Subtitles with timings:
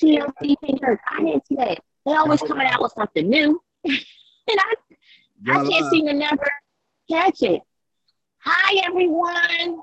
[0.00, 0.98] TLC pictures.
[1.10, 1.78] I didn't see that.
[2.06, 3.98] They always coming out with something new, and
[4.48, 4.74] I
[5.48, 6.50] I can't seem to never
[7.10, 7.62] catch it.
[8.38, 9.82] Hi everyone.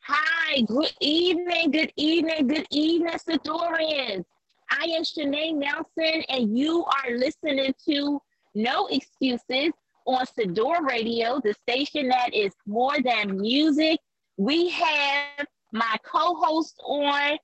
[0.00, 4.24] Hi, good evening, good evening, good evening, Sidorians.
[4.70, 8.20] I am Shanae Nelson, and you are listening to
[8.54, 9.72] No Excuses
[10.06, 13.98] on Sador Radio, the station that is more than music.
[14.36, 17.38] We have my co-host on,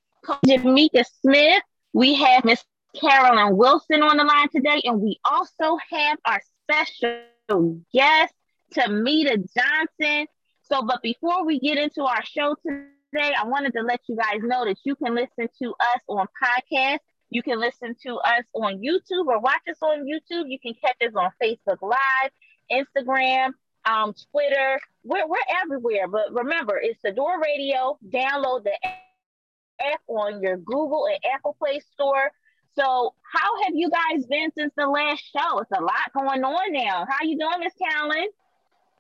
[0.47, 1.63] Jamika Smith.
[1.93, 2.65] We have Miss
[2.99, 6.41] Carolyn Wilson on the line today, and we also have our
[6.71, 8.35] special guest,
[8.75, 10.27] Tamita Johnson.
[10.63, 14.41] So, but before we get into our show today, I wanted to let you guys
[14.43, 16.99] know that you can listen to us on podcast.
[17.31, 20.45] You can listen to us on YouTube or watch us on YouTube.
[20.49, 22.31] You can catch us on Facebook Live,
[22.71, 23.53] Instagram,
[23.85, 24.81] um, Twitter.
[25.05, 26.09] We're, we're everywhere.
[26.09, 27.99] But remember, it's the Door Radio.
[28.09, 32.31] Download the app on your Google and Apple Play Store.
[32.75, 35.59] So, how have you guys been since the last show?
[35.59, 37.07] It's a lot going on now.
[37.09, 38.29] How you doing, Miss Carolyn?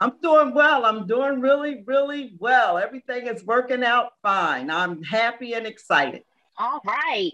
[0.00, 0.84] I'm doing well.
[0.84, 2.76] I'm doing really, really well.
[2.76, 4.68] Everything is working out fine.
[4.68, 6.24] I'm happy and excited.
[6.58, 7.32] All right.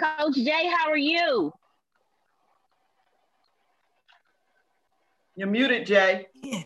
[0.00, 1.52] Coach Jay, how are you?
[5.36, 6.26] You're muted, Jay.
[6.34, 6.62] Yeah.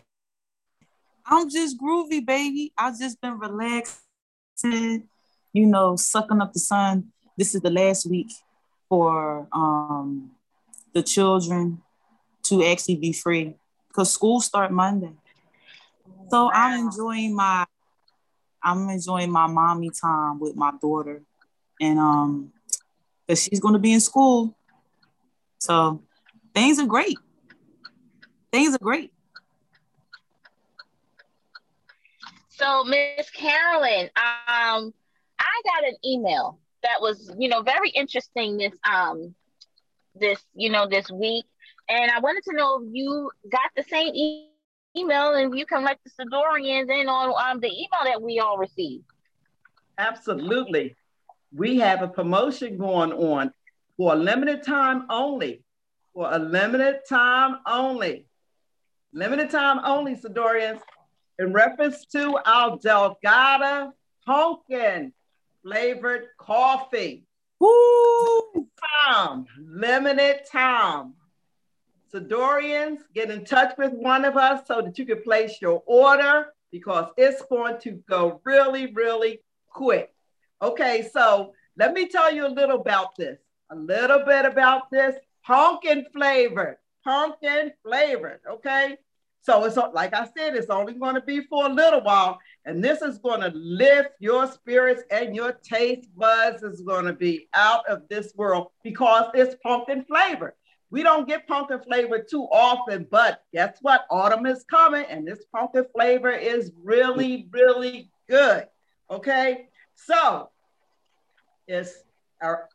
[1.25, 2.73] I'm just groovy, baby.
[2.77, 5.07] I've just been relaxing,
[5.53, 7.11] you know, sucking up the sun.
[7.37, 8.31] This is the last week
[8.89, 10.31] for um,
[10.93, 11.81] the children
[12.43, 13.55] to actually be free
[13.87, 15.13] because school start Monday.
[16.29, 16.51] So wow.
[16.53, 17.65] I'm enjoying my
[18.63, 21.21] I'm enjoying my mommy time with my daughter.
[21.81, 22.51] And um
[23.25, 24.55] because she's gonna be in school.
[25.59, 26.03] So
[26.53, 27.17] things are great.
[28.51, 29.12] Things are great.
[32.55, 34.93] So Miss Carolyn, um,
[35.39, 39.33] I got an email that was, you know, very interesting this um
[40.15, 41.45] this, you know, this week.
[41.89, 44.49] And I wanted to know if you got the same email
[44.95, 48.57] email and you can let the Sidorians in on um, the email that we all
[48.57, 49.05] received.
[49.97, 50.95] Absolutely.
[51.51, 53.51] We have a promotion going on
[53.97, 55.63] for a limited time only.
[56.13, 58.27] For a limited time only.
[59.13, 60.81] Limited time only, Sidorians.
[61.39, 63.91] In reference to our Delgada
[64.25, 65.13] pumpkin
[65.63, 67.25] flavored coffee.
[67.59, 68.67] Woo!
[69.05, 71.13] Time, limited time.
[72.13, 76.53] Sidorians, get in touch with one of us so that you can place your order
[76.71, 79.39] because it's going to go really, really
[79.69, 80.13] quick.
[80.61, 83.39] Okay, so let me tell you a little about this.
[83.71, 88.41] A little bit about this pumpkin flavored, pumpkin flavored.
[88.47, 88.97] Okay,
[89.43, 92.81] so it's like I said, it's only going to be for a little while, and
[92.81, 97.49] this is going to lift your spirits and your taste buds is going to be
[97.53, 100.55] out of this world because it's pumpkin flavor.
[100.91, 104.05] We don't get pumpkin flavor too often, but guess what?
[104.09, 108.67] Autumn is coming and this pumpkin flavor is really, really good.
[109.11, 109.67] Okay.
[109.95, 110.51] So
[111.67, 112.03] it's
[112.41, 112.69] our,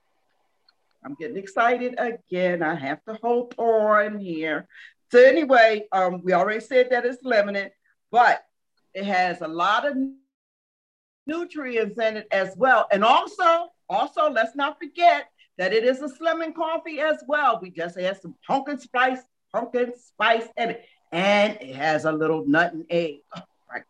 [1.04, 2.62] I'm getting excited again.
[2.62, 4.66] I have to hold on here.
[5.10, 7.72] So anyway, um, we already said that it's limited,
[8.10, 8.44] but
[8.94, 9.96] it has a lot of
[11.26, 12.86] nutrients in it as well.
[12.90, 15.26] And also, also let's not forget
[15.56, 17.58] that it is a slimming coffee as well.
[17.60, 19.20] We just add some pumpkin spice,
[19.52, 23.20] pumpkin spice in it, and it has a little nut and egg.
[23.36, 23.40] Oh,
[23.72, 23.82] right.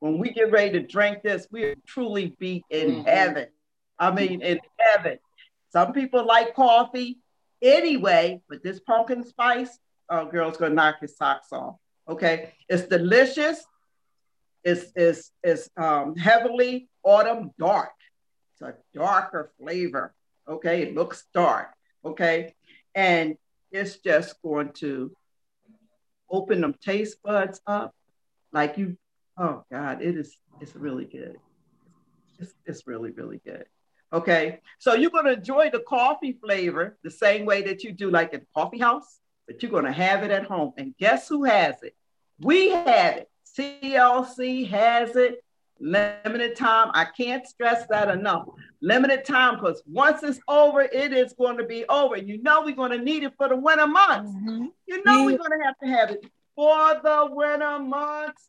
[0.00, 3.08] when we get ready to drink this, we'll truly be in mm-hmm.
[3.08, 3.46] heaven.
[3.98, 5.18] I mean, in heaven.
[5.70, 7.18] Some people like coffee
[7.60, 9.78] anyway, but this pumpkin spice,
[10.10, 11.76] oh, girl's gonna knock his socks off.
[12.08, 13.64] Okay, it's delicious.
[14.64, 17.92] It's it's it's um, heavily autumn dark.
[18.52, 20.14] It's a darker flavor.
[20.48, 21.68] Okay, it looks dark.
[22.04, 22.54] Okay,
[22.94, 23.36] and
[23.70, 25.12] it's just going to
[26.30, 27.94] open them taste buds up
[28.52, 28.96] like you.
[29.36, 30.36] Oh God, it is.
[30.60, 31.36] It's really good.
[32.38, 33.64] It's, it's really really good.
[34.12, 38.32] Okay, so you're to enjoy the coffee flavor the same way that you do like
[38.32, 40.72] at the coffee house, but you're going to have it at home.
[40.76, 41.96] And guess who has it?
[42.38, 43.30] We have it.
[43.58, 45.42] TLC has it.
[45.80, 46.90] Limited time.
[46.92, 48.46] I can't stress that enough.
[48.82, 52.16] Limited time because once it's over, it is going to be over.
[52.16, 54.30] You know, we're going to need it for the winter months.
[54.30, 54.66] Mm-hmm.
[54.86, 55.24] You know, yeah.
[55.24, 58.48] we're going to have to have it for the winter months.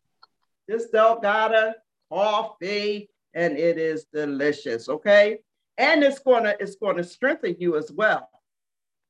[0.67, 1.73] This Delgada
[2.11, 4.89] coffee, and it is delicious.
[4.89, 5.37] Okay.
[5.77, 8.27] And it's going to it's going to strengthen you as well.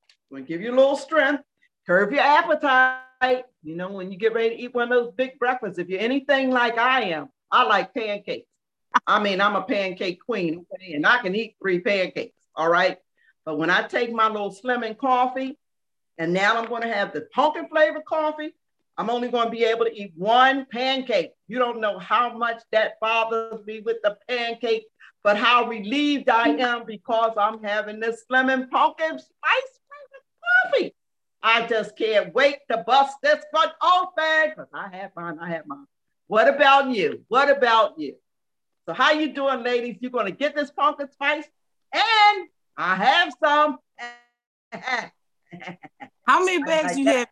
[0.09, 1.43] It's going to give you a little strength,
[1.89, 3.45] curb your appetite.
[3.63, 5.99] You know, when you get ready to eat one of those big breakfasts, if you're
[5.99, 8.47] anything like I am, I like pancakes.
[9.07, 10.93] I mean, I'm a pancake queen, okay?
[10.93, 12.97] and I can eat three pancakes, all right?
[13.43, 15.57] But when I take my little slimming coffee,
[16.19, 18.53] and now I'm going to have the pumpkin flavored coffee,
[18.95, 21.31] I'm only going to be able to eat one pancake.
[21.47, 24.85] You don't know how much that bothers me with the pancake,
[25.23, 29.79] but how relieved I am because I'm having this lemon pumpkin spice
[30.63, 30.93] coffee.
[31.41, 35.37] I just can't wait to bust this one open because I have mine.
[35.39, 35.85] I have mine.
[36.27, 37.23] What about you?
[37.27, 38.15] What about you?
[38.85, 39.97] So how you doing, ladies?
[40.01, 41.45] You're going to get this pumpkin spice,
[41.93, 42.47] and
[42.77, 43.77] I have some.
[46.27, 47.27] how many bags you have?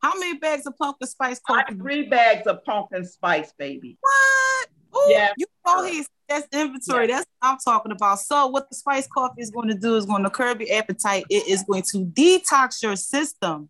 [0.00, 1.74] How many bags of pumpkin spice coffee?
[1.74, 3.98] three bags of pumpkin spice, baby.
[4.00, 4.68] What?
[4.96, 5.32] Ooh, yeah.
[5.36, 6.06] You go ahead.
[6.28, 7.06] That's inventory.
[7.06, 8.18] That's what I'm talking about.
[8.20, 11.24] So, what the spice coffee is going to do is going to curb your appetite.
[11.30, 13.68] It is going to detox your system.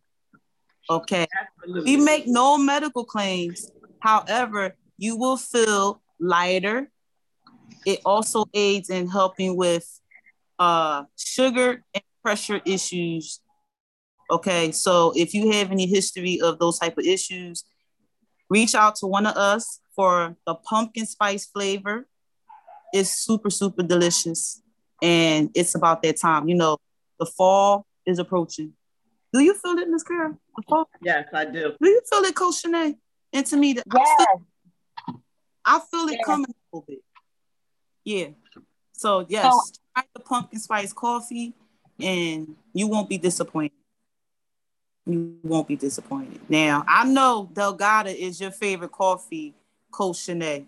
[0.88, 1.26] Okay.
[1.58, 1.96] Absolutely.
[1.96, 3.70] We make no medical claims.
[4.00, 6.90] However, you will feel lighter.
[7.84, 10.00] It also aids in helping with
[10.58, 13.40] uh, sugar and pressure issues
[14.30, 17.64] Okay, so if you have any history of those type of issues,
[18.50, 22.06] reach out to one of us for the pumpkin spice flavor.
[22.96, 24.62] It's super, super delicious.
[25.02, 26.48] And it's about that time.
[26.48, 26.78] You know,
[27.18, 28.72] the fall is approaching.
[29.32, 30.38] Do you feel it, Miss Carol?
[30.56, 30.88] The fall?
[31.02, 31.74] Yes, I do.
[31.80, 32.96] Do you feel it, Coach Shanae?
[33.32, 33.84] And to me, yes.
[33.90, 35.22] I, feel,
[35.64, 36.24] I feel it yes.
[36.24, 36.98] coming a little bit.
[38.04, 38.28] Yeah.
[38.92, 39.60] So yes, so,
[39.94, 41.52] try the pumpkin spice coffee
[42.00, 43.72] and you won't be disappointed
[45.06, 46.40] you won't be disappointed.
[46.48, 49.54] Now, I know Delgada is your favorite coffee,
[49.90, 50.66] Coach Shanae.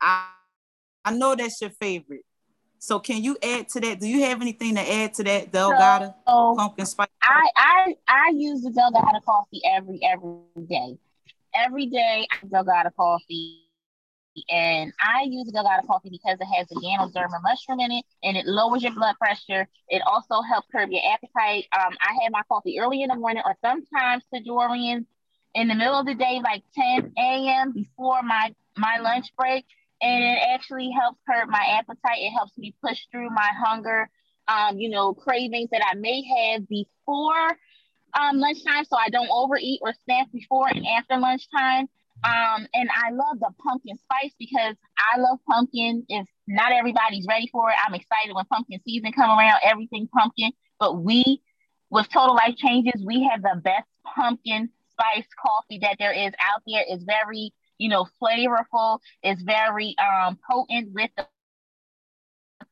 [0.00, 0.28] I,
[1.10, 2.24] I know that's your favorite.
[2.78, 3.98] So can you add to that?
[3.98, 7.08] Do you have anything to add to that Delgada so, pumpkin spice?
[7.20, 10.96] I, I I use the Delgada coffee every every day.
[11.52, 13.66] Every day I Delgada coffee
[14.48, 18.36] and I use the Delgada coffee because it has the Ganoderma mushroom in it and
[18.36, 19.66] it lowers your blood pressure.
[19.88, 21.66] It also helps curb your appetite.
[21.72, 25.06] Um, I have my coffee early in the morning or sometimes to Dorians
[25.56, 27.72] in the middle of the day, like 10 a.m.
[27.72, 29.66] before my, my lunch break.
[30.02, 32.18] And it actually helps curb my appetite.
[32.18, 34.08] It helps me push through my hunger,
[34.48, 37.56] um, you know, cravings that I may have before
[38.18, 41.86] um, lunchtime so I don't overeat or snack before and after lunchtime.
[42.22, 46.04] Um, and I love the pumpkin spice because I love pumpkin.
[46.08, 49.60] If not everybody's ready for it, I'm excited when pumpkin season come around.
[49.64, 51.40] Everything pumpkin, but we,
[51.88, 56.62] with Total Life Changes, we have the best pumpkin spice coffee that there is out
[56.66, 56.84] there.
[56.86, 59.00] It's very, you know, flavorful.
[59.22, 61.26] It's very um potent with the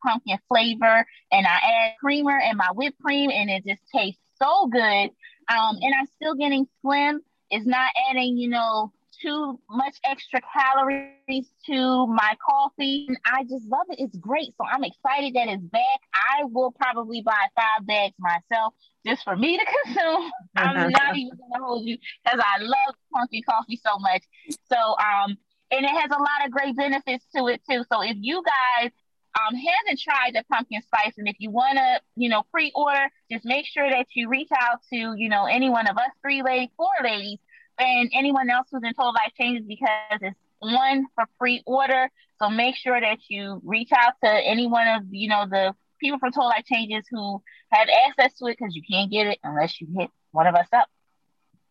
[0.05, 4.69] pumpkin flavor, and I add creamer and my whipped cream, and it just tastes so
[4.69, 5.11] good.
[5.51, 7.23] Um, and I'm still getting slim.
[7.51, 8.93] It's not adding, you know,
[9.23, 13.09] too much extra calories to my coffee.
[13.25, 14.01] I just love it.
[14.01, 14.55] It's great.
[14.57, 16.01] So I'm excited that it's back.
[16.15, 18.75] I will probably buy five bags myself
[19.07, 20.31] just for me to consume.
[20.57, 24.23] I'm not even gonna hold you because I love pumpkin coffee so much.
[24.71, 25.37] So um
[25.71, 27.85] and it has a lot of great benefits to it too.
[27.93, 28.91] So if you guys
[29.39, 33.45] um, haven't tried the pumpkin spice, and if you want to, you know, pre-order, just
[33.45, 36.71] make sure that you reach out to, you know, any one of us three ladies,
[36.77, 37.39] four ladies,
[37.79, 42.11] and anyone else who's in Total Life Changes because it's one for free order.
[42.41, 46.19] So make sure that you reach out to any one of you know the people
[46.19, 49.81] from Total Life Changes who have access to it because you can't get it unless
[49.81, 50.89] you hit one of us up.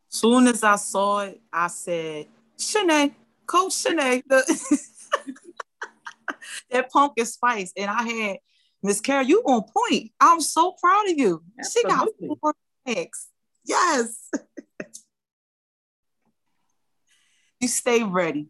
[0.10, 2.27] Soon as I saw it, I said,
[2.58, 3.13] Shanae,
[3.46, 4.79] Coach Shanae, the
[6.72, 7.74] that pumpkin spice.
[7.75, 8.38] And I had
[8.82, 10.12] Miss Carol, you on point.
[10.20, 11.43] I'm so proud of you.
[11.60, 11.91] Absolutely.
[11.91, 12.08] She got
[12.41, 12.53] four
[12.86, 13.27] bags.
[13.65, 14.29] Yes.
[17.60, 18.48] You stay ready.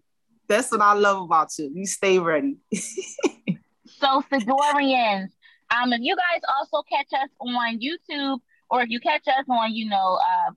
[0.47, 1.71] That's what I love about you.
[1.73, 2.57] You stay ready.
[2.73, 5.29] so Fedorians,
[5.69, 9.73] um, if you guys also catch us on YouTube or if you catch us on,
[9.73, 10.51] you know, uh,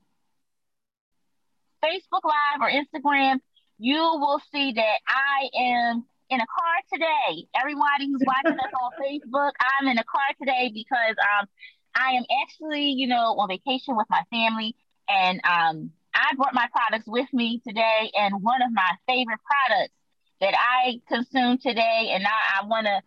[1.85, 3.41] Facebook Live or Instagram,
[3.79, 7.47] you will see that I am in a car today.
[7.59, 11.47] Everybody who's watching us on Facebook, I'm in a car today because um,
[11.95, 14.77] I am actually, you know, on vacation with my family,
[15.09, 19.95] and um, I brought my products with me today, and one of my favorite products
[20.41, 23.03] that I consume today, and I, I want to,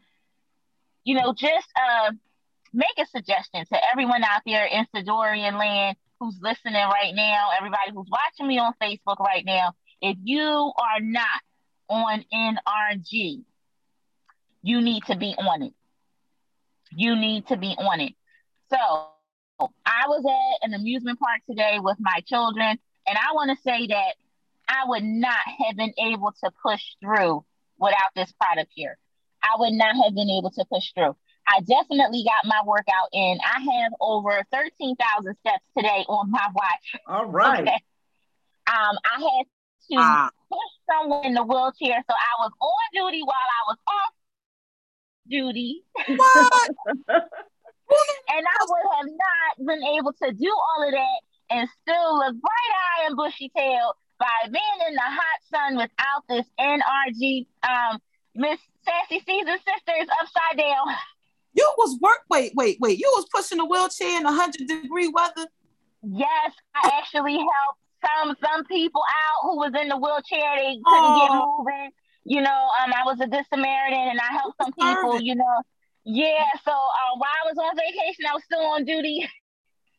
[1.03, 2.12] you know, just uh,
[2.74, 7.91] make a suggestion to everyone out there in Fedorian land who's listening right now, everybody
[7.93, 9.74] who's watching me on Facebook right now.
[10.01, 11.41] If you are not
[11.89, 13.43] on NRG,
[14.62, 15.74] you need to be on it.
[16.96, 18.13] You need to be on it.
[18.70, 18.77] So
[19.86, 23.88] I was at an amusement park today with my children and I want to say
[23.88, 24.13] that
[24.67, 27.45] I would not have been able to push through
[27.77, 28.98] without this product here.
[29.43, 31.15] I would not have been able to push through.
[31.48, 33.38] I definitely got my workout in.
[33.43, 37.01] I have over 13,000 steps today on my watch.
[37.07, 37.62] All right.
[37.62, 37.79] Okay.
[38.67, 39.45] Um, I had
[39.91, 40.29] to ah.
[40.50, 44.13] push someone in the wheelchair, so I was on duty while I was off
[45.29, 45.83] duty.
[46.07, 46.69] What?
[47.07, 51.19] and I would have not been able to do all of that
[51.50, 56.24] and still look bright eye and bushy tail by being in the hot sun without
[56.30, 58.00] this NRG um
[58.36, 60.88] Miss Sassy Season Sisters upside down.
[61.54, 62.22] You was work.
[62.30, 62.98] Wait, wait, wait.
[62.98, 65.48] You was pushing a wheelchair in hundred degree weather.
[66.02, 70.56] Yes, I actually helped some some people out who was in the wheelchair.
[70.58, 71.28] They couldn't oh.
[71.28, 71.92] get moving.
[72.26, 75.22] You know, um, I was a good Samaritan, and I helped some people.
[75.22, 75.62] You know,
[76.06, 76.46] yeah.
[76.66, 79.30] So uh, while I was on vacation, I was still on duty.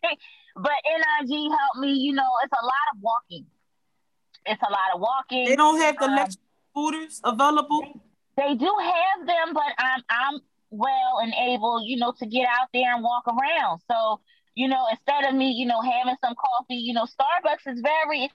[0.56, 1.92] but NRG helped me.
[1.92, 3.46] You know, it's a lot of walking.
[4.46, 5.46] It's a lot of walking.
[5.46, 8.00] They don't have the um, electric scooters available.
[8.36, 12.68] They do have them, but I'm I'm well and able, you know, to get out
[12.72, 13.80] there and walk around.
[13.90, 14.20] So,
[14.54, 18.28] you know, instead of me, you know, having some coffee, you know, Starbucks is very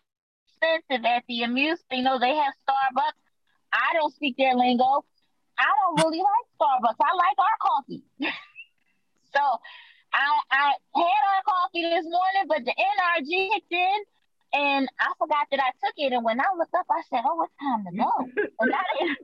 [0.47, 1.91] expensive at the amusement.
[1.91, 3.19] You know, they have Starbucks.
[3.73, 5.05] I don't speak their lingo.
[5.59, 6.95] I don't really like Starbucks.
[7.01, 8.03] I like our coffee.
[9.35, 9.41] so
[10.13, 14.00] I I had our coffee this morning, but the NRG kicked in
[14.54, 16.13] and I forgot that I took it.
[16.13, 18.12] And when I looked up, I said, "Oh, it's time to go."
[18.60, 19.18] and I didn't,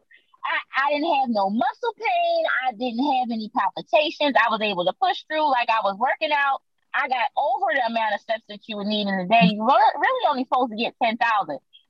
[0.46, 2.42] I, I didn't have no muscle pain.
[2.68, 4.36] I didn't have any palpitations.
[4.38, 6.62] I was able to push through like I was working out.
[6.94, 9.51] I got over the amount of steps that you would need in a day.
[9.51, 11.20] You were really only supposed to get 10,000.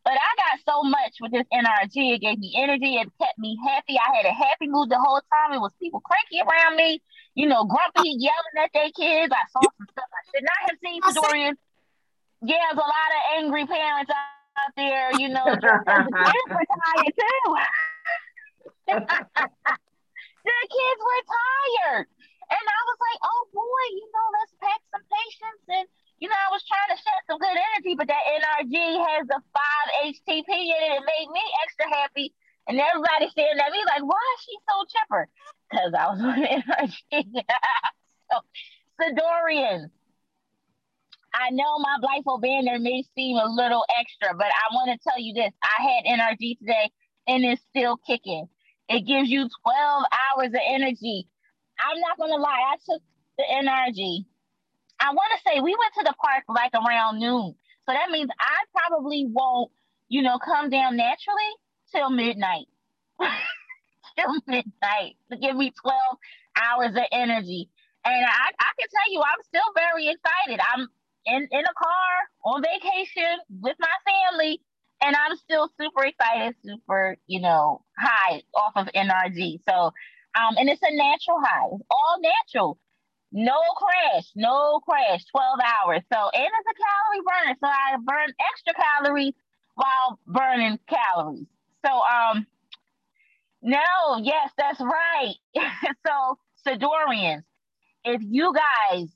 [0.04, 2.18] But I got so much with this NRG.
[2.18, 2.98] It gave me energy.
[2.98, 3.98] It kept me happy.
[3.98, 5.54] I had a happy mood the whole time.
[5.54, 7.02] It was people cranky around me,
[7.36, 9.32] you know, grumpy, yelling at their kids.
[9.32, 11.56] I saw some stuff I should not have seen, Dorian.
[12.42, 15.44] Yeah, there's a lot of angry parents out there, you know.
[15.52, 17.48] the kids were tired too.
[18.88, 22.08] the kids were tired.
[22.46, 25.64] And I was like, oh boy, you know, let's pack some patience.
[25.68, 25.86] And,
[26.22, 29.42] you know, I was trying to shed some good energy, but that NRG has a
[29.42, 31.02] 5 HTP in it.
[31.02, 32.32] It made me extra happy.
[32.68, 35.30] And everybody staring at me like, why is she so chipper?
[35.70, 37.44] Because I was on NRG.
[38.32, 38.40] so,
[39.00, 39.90] Sidorian,
[41.34, 45.20] I know my blindfold banner may seem a little extra, but I want to tell
[45.20, 45.52] you this.
[45.62, 46.92] I had NRG today
[47.28, 48.48] and it's still kicking.
[48.88, 51.28] It gives you 12 hours of energy.
[51.80, 53.02] I'm not gonna lie, I took
[53.38, 54.26] the NRG.
[55.00, 57.56] I want to say we went to the park like around noon.
[57.86, 59.72] So that means I probably won't,
[60.08, 61.52] you know, come down naturally
[61.92, 62.68] till midnight.
[63.20, 65.98] till midnight to give me 12
[66.56, 67.70] hours of energy.
[68.06, 70.60] And I, I can tell you, I'm still very excited.
[70.74, 70.88] I'm
[71.26, 74.62] in, in a car on vacation with my family
[75.02, 79.60] and I'm still super excited, super, you know, high off of NRG.
[79.68, 79.92] So,
[80.40, 81.68] um, and it's a natural high.
[81.74, 82.80] It's all natural.
[83.32, 86.02] No crash, no crash, 12 hours.
[86.12, 87.58] So, and it's a calorie burner.
[87.60, 89.34] So I burn extra calories
[89.76, 91.48] while burning calories.
[91.86, 92.48] So, um,
[93.62, 93.78] no,
[94.22, 95.36] yes, that's right.
[96.08, 96.38] so,
[96.68, 97.44] Sidorians,
[98.04, 99.08] if you guys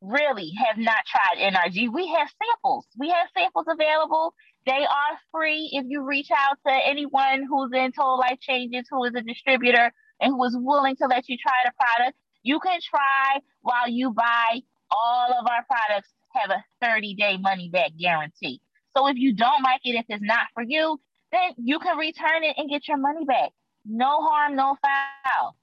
[0.00, 2.86] really have not tried NRG, we have samples.
[2.98, 4.34] We have samples available.
[4.66, 9.04] They are free if you reach out to anyone who's in Total Life Changes, who
[9.04, 12.16] is a distributor and who is willing to let you try the product.
[12.42, 14.60] You can try while you buy.
[14.90, 18.60] All of our products have a 30 day money back guarantee.
[18.96, 21.00] So if you don't like it, if it's not for you,
[21.32, 23.50] then you can return it and get your money back.
[23.84, 25.56] No harm, no foul.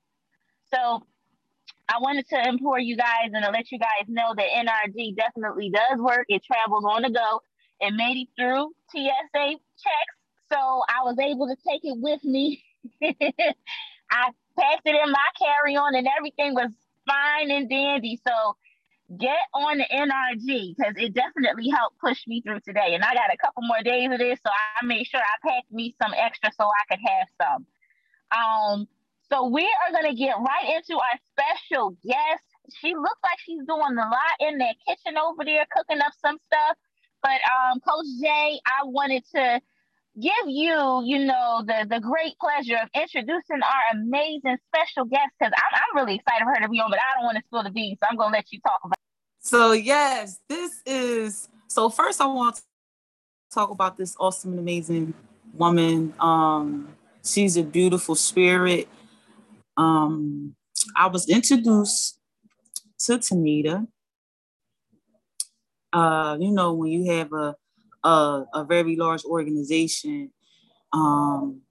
[0.74, 1.04] So
[1.90, 5.70] I wanted to implore you guys and to let you guys know that NRG definitely
[5.70, 6.26] does work.
[6.30, 7.42] It travels on the go.
[7.80, 10.18] It made it through TSA checks,
[10.52, 12.64] so I was able to take it with me.
[13.04, 16.72] I packed it in my carry-on, and everything was
[17.08, 18.20] fine and dandy.
[18.26, 18.56] So
[19.18, 22.94] get on the NRG because it definitely helped push me through today.
[22.94, 25.72] And I got a couple more days of this, so I made sure I packed
[25.72, 27.66] me some extra so I could have some.
[28.34, 28.88] Um,
[29.32, 32.44] so we are gonna get right into our special guest.
[32.80, 36.38] She looks like she's doing a lot in that kitchen over there, cooking up some
[36.48, 36.78] stuff.
[37.22, 39.62] But um, Coach Jay, I wanted to
[40.22, 45.54] give you, you know, the the great pleasure of introducing our amazing special guest because
[45.56, 47.64] I'm, I'm really excited for her to be on, but I don't want to spill
[47.64, 49.03] the beans, so I'm gonna let you talk about.
[49.44, 51.50] So yes, this is.
[51.68, 52.62] So first, I want to
[53.54, 55.14] talk about this awesome and amazing
[55.54, 56.14] woman.
[56.20, 56.90] Um,
[57.24, 58.88] she's a beautiful spirit.
[59.78, 60.56] Um,
[60.96, 62.20] I was introduced
[63.02, 63.88] to Tamita
[65.94, 67.56] uh, you know, when you have a
[68.04, 70.30] a, a very large organization,
[70.92, 71.62] um,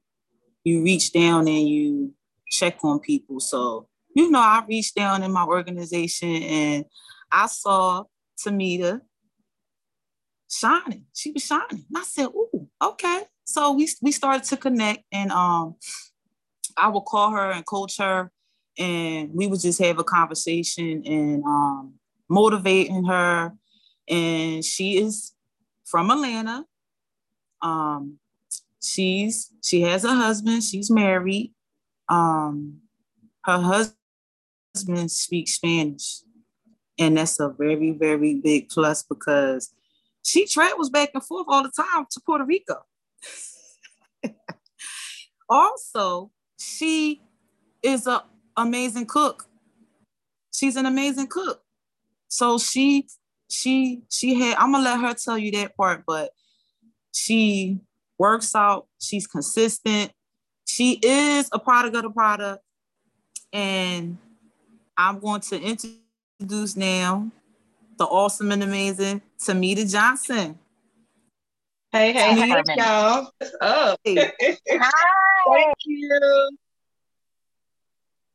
[0.65, 2.15] you reach down and you
[2.51, 3.39] check on people.
[3.39, 6.85] So, you know, I reached down in my organization and
[7.33, 8.05] I saw
[8.39, 9.01] Tamita
[10.53, 11.07] shining.
[11.15, 11.85] She was shining.
[11.89, 13.23] And I said, ooh, okay.
[13.45, 15.77] So we we started to connect and um
[16.77, 18.31] I would call her and coach her
[18.79, 21.95] and we would just have a conversation and um
[22.29, 23.53] motivating her.
[24.09, 25.33] And she is
[25.85, 26.65] from Atlanta.
[27.61, 28.19] Um
[28.83, 31.53] she's she has a husband, she's married.
[32.09, 32.79] Um
[33.45, 33.59] her
[34.75, 36.23] husband speaks Spanish.
[37.03, 39.75] And that's a very, very big plus because
[40.23, 42.77] she travels back and forth all the time to Puerto Rico.
[45.49, 47.21] also, she
[47.83, 48.21] is an
[48.57, 49.49] amazing cook.
[50.55, 51.63] She's an amazing cook.
[52.29, 53.09] So she
[53.51, 56.31] she she had I'm gonna let her tell you that part, but
[57.13, 57.81] she
[58.17, 60.13] works out, she's consistent,
[60.69, 62.63] she is a product of the product,
[63.53, 64.19] and
[64.97, 65.61] I'm going to
[66.43, 67.31] introduce now
[67.99, 70.59] the awesome and amazing Tamita Johnson.
[71.93, 73.31] Hey, hey, hey, y'all.
[73.39, 74.01] What's up?
[74.03, 74.17] Hey.
[74.71, 74.91] Hi.
[75.49, 76.51] Thank you.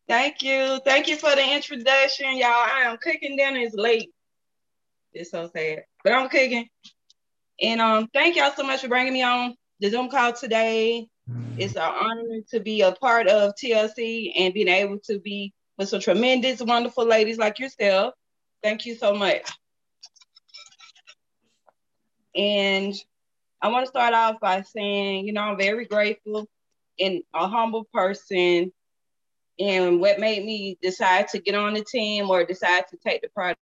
[0.07, 0.79] Thank you.
[0.85, 2.47] Thank you for the introduction, y'all.
[2.47, 3.59] I am cooking dinner.
[3.59, 4.09] It's late.
[5.11, 6.69] It's so sad, but I'm cooking.
[7.61, 11.09] And um, thank y'all so much for bringing me on the Zoom call today.
[11.57, 15.89] It's an honor to be a part of TLC and being able to be with
[15.89, 18.13] some tremendous, wonderful ladies like yourself.
[18.63, 19.49] Thank you so much.
[22.35, 22.93] And
[23.61, 26.47] I want to start off by saying, you know, I'm very grateful
[26.99, 28.71] and a humble person.
[29.59, 33.29] And what made me decide to get on the team or decide to take the
[33.29, 33.59] product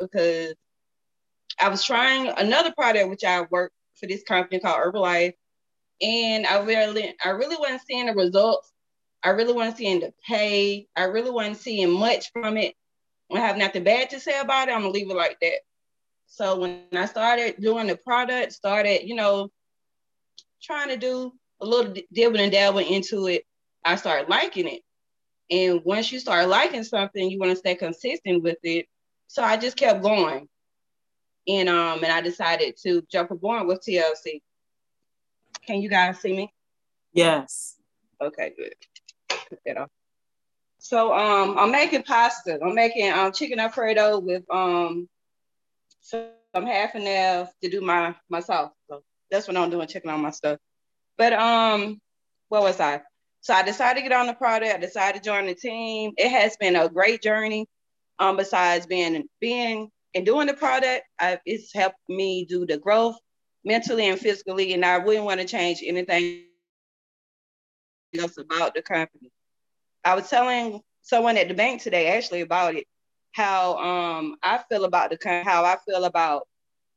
[0.00, 0.54] because
[1.60, 5.34] I was trying another product which I worked for this company called Herbalife.
[6.02, 8.72] And I really I really wasn't seeing the results.
[9.24, 10.86] I really wasn't seeing the pay.
[10.94, 12.74] I really wasn't seeing much from it.
[13.34, 14.72] I have nothing bad to say about it.
[14.72, 15.60] I'm gonna leave it like that.
[16.26, 19.50] So when I started doing the product, started, you know,
[20.62, 23.44] trying to do a little dibble and dabble into it,
[23.84, 24.82] I started liking it.
[25.50, 28.86] And once you start liking something, you want to stay consistent with it.
[29.28, 30.48] So I just kept going.
[31.46, 34.40] And um, and I decided to jump aboard with TLC.
[35.66, 36.52] Can you guys see me?
[37.12, 37.76] Yes.
[38.20, 38.74] Okay, good.
[39.66, 39.90] That off.
[40.78, 42.58] So um, I'm making pasta.
[42.62, 45.08] I'm making um, chicken alfredo with um,
[46.00, 48.40] some half and half to do my my.
[48.40, 48.70] So
[49.30, 50.58] that's what I'm doing, checking on my stuff.
[51.16, 52.00] But um,
[52.48, 53.02] what was I?
[53.40, 54.74] So I decided to get on the product.
[54.74, 56.12] I decided to join the team.
[56.16, 57.66] It has been a great journey.
[58.18, 63.16] Um, besides being being and doing the product, I, it's helped me do the growth
[63.64, 66.44] mentally and physically, and I wouldn't want to change anything
[68.18, 69.30] else about the company.
[70.04, 72.86] I was telling someone at the bank today actually about it,
[73.32, 76.46] how um I feel about the kind how I feel about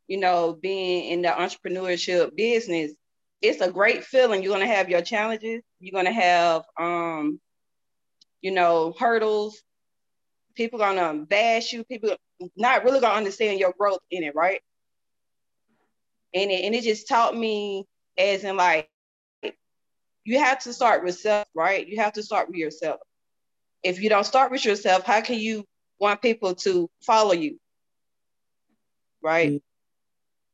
[0.08, 2.91] you know being in the entrepreneurship business.
[3.41, 4.43] It's a great feeling.
[4.43, 5.63] You're gonna have your challenges.
[5.80, 7.39] You're gonna have um
[8.41, 9.62] you know hurdles.
[10.56, 11.84] People gonna bash you.
[11.84, 12.15] People
[12.56, 14.62] not really gonna understand your growth in it, right?
[16.34, 17.86] And it, and it just taught me
[18.17, 18.89] as in like
[20.28, 21.88] you have to start with self, right?
[21.88, 23.00] You have to start with yourself.
[23.82, 25.63] If you don't start with yourself, how can you
[26.02, 27.58] want people to follow you?
[29.24, 29.48] Right?
[29.48, 29.58] Mm-hmm.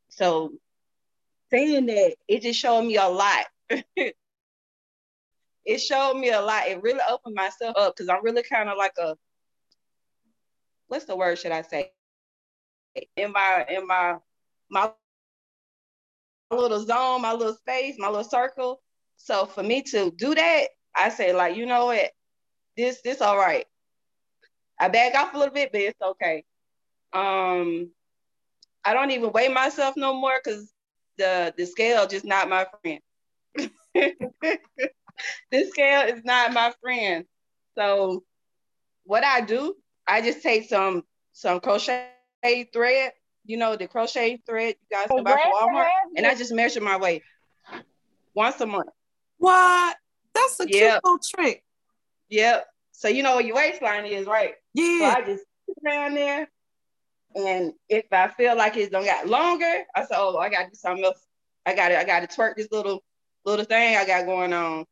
[0.10, 0.52] So
[1.50, 3.46] saying that, it just showed me a lot.
[5.66, 6.68] it showed me a lot.
[6.68, 9.16] It really opened myself up because I'm really kind of like a
[10.86, 11.92] what's the word should I say?
[13.18, 14.18] In my in my
[14.70, 14.92] my
[16.52, 18.83] little zone, my little space, my little circle.
[19.24, 22.12] So for me to do that, I say like, you know what?
[22.76, 23.66] This this all right.
[24.78, 26.44] I back off a little bit, but it's okay.
[27.14, 27.92] Um,
[28.84, 30.74] I don't even weigh myself no more because
[31.18, 33.00] the the scale just not my friend.
[33.96, 37.24] the scale is not my friend.
[37.78, 38.26] So
[39.06, 42.10] what I do, I just take some some crochet
[42.74, 43.14] thread,
[43.46, 46.82] you know, the crochet thread you guys can buy from Walmart, and I just measure
[46.82, 47.24] my weight
[48.36, 48.90] once a month.
[49.44, 49.98] What?
[50.34, 50.72] That's a yep.
[50.72, 51.64] cute little trick.
[52.30, 52.66] Yep.
[52.94, 54.54] So you know what your waistline is, right?
[54.74, 55.00] Yeah.
[55.00, 55.44] So I just
[55.86, 56.48] down there.
[57.36, 60.76] And if I feel like it's don't got longer, I say, oh, I gotta do
[60.76, 61.26] something else.
[61.66, 63.04] I gotta, I gotta twerk this little
[63.44, 64.86] little thing I got going on.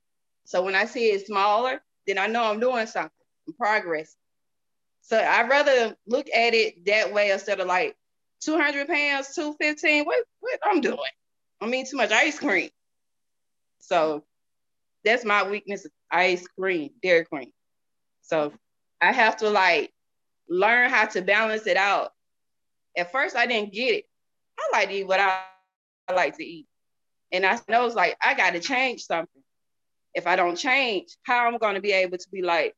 [0.44, 3.12] So when I see it smaller, then I know I'm doing something,
[3.48, 4.18] I'm progress.
[5.02, 7.96] So I'd rather look at it that way instead of like
[8.42, 10.04] 200 pounds, 215.
[10.04, 11.00] What what I'm doing?
[11.62, 12.70] I mean too much ice cream.
[13.80, 14.26] So
[15.04, 15.86] that's my weakness.
[16.12, 17.52] Ice cream, Dairy Queen.
[18.22, 18.54] So
[19.02, 19.92] I have to like
[20.50, 22.12] learn how to balance it out.
[22.98, 24.06] At first, I didn't get it.
[24.60, 25.44] I like to eat what I,
[26.08, 26.68] I like to eat,
[27.32, 29.42] and I know it's like I got to change something.
[30.14, 32.76] If I don't change, how I'm going to be able to be like,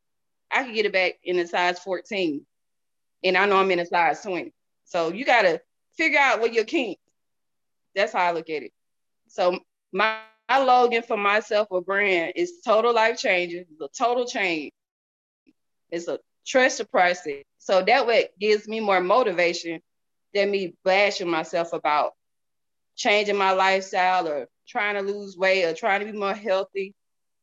[0.51, 2.45] I can get it back in a size 14,
[3.23, 4.53] and I know I'm in a size 20.
[4.85, 5.59] So you got to
[5.97, 6.99] figure out what your kink.
[7.95, 8.71] That's how I look at it.
[9.27, 9.59] So
[9.91, 10.19] my,
[10.53, 14.71] my logan for myself or brand is total life changing, the total change.
[15.89, 17.43] It's a trust the process.
[17.57, 19.81] So that way gives me more motivation
[20.33, 22.11] than me bashing myself about
[22.95, 26.93] changing my lifestyle or trying to lose weight or trying to be more healthy.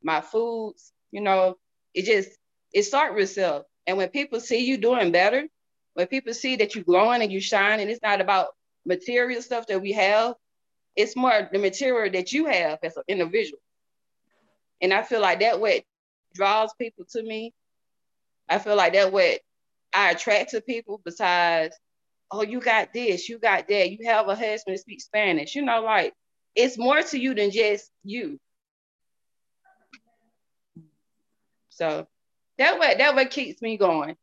[0.03, 1.57] My foods, you know,
[1.95, 2.31] it just
[2.73, 3.65] it starts with self.
[3.89, 5.49] And when people see you doing better,
[5.95, 8.49] when people see that you're glowing and you shine, and it's not about
[8.87, 10.35] material stuff that we have,
[11.01, 13.61] it's more the material that you have as an individual.
[14.81, 15.83] And I feel like that what
[16.35, 17.53] draws people to me.
[18.49, 19.41] I feel like that what
[19.93, 21.77] I attract to people besides,
[22.31, 25.55] oh, you got this, you got that, you have a husband that speaks Spanish.
[25.55, 26.15] You know, like
[26.55, 28.39] it's more to you than just you.
[31.71, 32.07] So
[32.59, 34.17] that what that what keeps me going.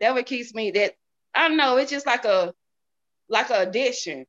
[0.00, 0.94] That what keeps me that
[1.34, 2.54] I don't know, it's just like a
[3.28, 4.26] like an addiction.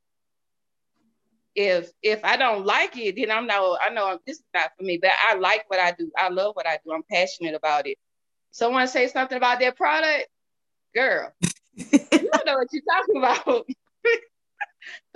[1.56, 4.84] If if I don't like it, then I'm not I know this is not for
[4.84, 6.12] me, but I like what I do.
[6.16, 6.92] I love what I do.
[6.92, 7.98] I'm passionate about it.
[8.50, 10.28] Someone say something about their product,
[10.94, 11.32] girl,
[11.76, 13.66] you don't know what you're talking about.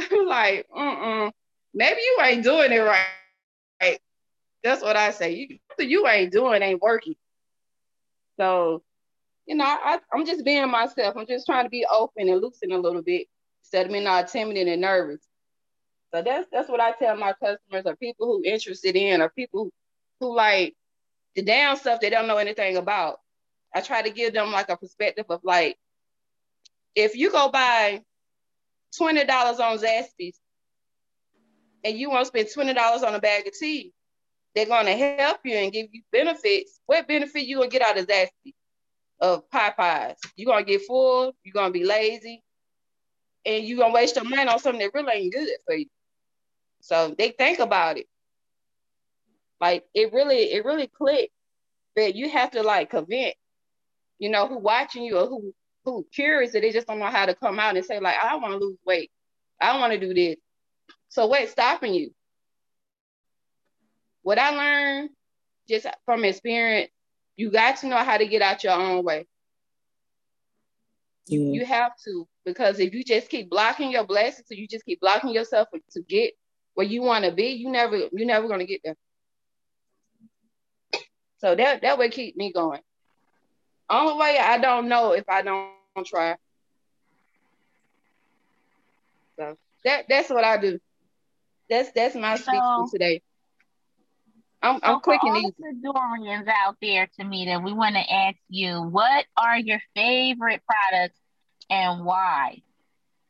[0.13, 1.33] I'm like, mm-mm,
[1.75, 3.07] maybe you ain't doing it right.
[3.83, 3.99] right.
[4.63, 5.35] That's what I say.
[5.35, 7.15] You, you ain't doing ain't working.
[8.39, 8.83] So,
[9.47, 11.17] you know, I, I'm just being myself.
[11.17, 13.27] I'm just trying to be open and loosen a little bit
[13.63, 15.21] instead of being all timid and nervous.
[16.13, 19.71] So that's that's what I tell my customers or people who interested in or people
[20.19, 20.75] who, like
[21.37, 23.21] the down stuff they don't know anything about.
[23.75, 25.79] I try to give them like a perspective of like,
[26.97, 28.03] if you go buy
[28.97, 30.41] twenty dollars on Zaxby's
[31.85, 33.93] and you want to spend twenty dollars on a bag of tea,
[34.55, 36.81] they're gonna help you and give you benefits.
[36.87, 38.55] What benefit you gonna get out of Zaxby
[39.21, 40.17] of Popeyes?
[40.35, 42.43] You're gonna get full, you're gonna be lazy,
[43.47, 45.87] and you're gonna waste your money on something that really ain't good for you.
[46.81, 48.07] So they think about it.
[49.61, 51.33] Like it really, it really clicked.
[51.97, 53.35] that you have to like convince,
[54.19, 57.27] you know, who watching you or who who curious that they just don't know how
[57.27, 59.11] to come out and say, like, I want to lose weight.
[59.61, 60.37] I want to do this.
[61.09, 62.13] So what's stopping you?
[64.23, 65.11] What I learned
[65.69, 66.91] just from experience,
[67.37, 69.27] you got to know how to get out your own way.
[71.29, 74.85] You, you have to, because if you just keep blocking your blessings, so you just
[74.85, 76.35] keep blocking yourself to get
[76.75, 78.97] where you want to be, you never, you're never gonna get there.
[81.39, 82.81] So that that would keep me going.
[83.89, 85.73] Only way I don't know if I don't
[86.07, 86.37] try.
[89.39, 90.79] So that that's what I do.
[91.69, 93.23] That's that's my so, speech today.
[94.63, 95.55] I'm, I'm quick and easy.
[95.59, 99.81] the Dorians out there to me that we want to ask you, what are your
[99.97, 101.19] favorite products
[101.71, 102.61] and why?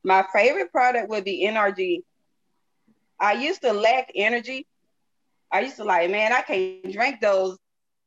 [0.03, 2.03] My favorite product would be NRG.
[3.21, 4.67] I used to lack energy.
[5.53, 7.59] I used to like, man, I can't drink those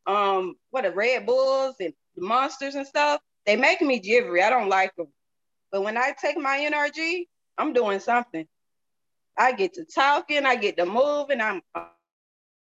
[0.06, 3.22] um what the Red Bulls and the monsters and stuff.
[3.46, 4.42] They make me jittery.
[4.42, 5.08] I don't like them.
[5.72, 7.26] But when I take my NRG,
[7.58, 8.48] I'm doing something.
[9.38, 11.62] I get to talking, I get to moving, I'm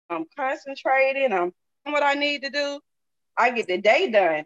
[0.10, 1.54] I'm concentrating, I'm
[1.86, 2.80] what I need to do.
[3.38, 4.46] I get the day done.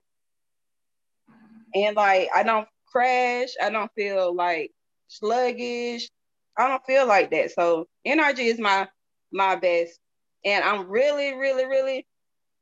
[1.73, 4.71] And like I don't crash, I don't feel like
[5.07, 6.09] sluggish.
[6.57, 7.51] I don't feel like that.
[7.51, 8.87] So NRG is my
[9.31, 9.99] my best.
[10.43, 12.05] And I'm really, really, really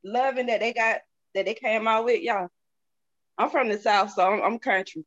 [0.02, 1.00] loving that they got
[1.34, 2.48] that they came out with y'all.
[3.36, 5.04] I'm from the south, so I'm, I'm country.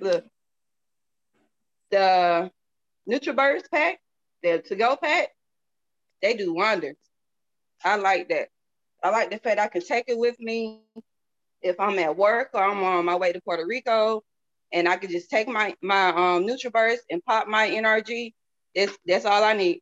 [0.00, 0.24] Look,
[1.90, 2.50] the
[3.08, 3.98] NutriBurst pack,
[4.42, 5.28] the to-go pack,
[6.20, 6.96] they do wonders.
[7.84, 8.48] I like that.
[9.02, 10.80] I like the fact I can take it with me
[11.62, 14.22] if I'm at work or I'm on my way to Puerto Rico,
[14.74, 18.34] and I can just take my my um NutriBurst and pop my NRG.
[18.74, 19.80] That's that's all I need.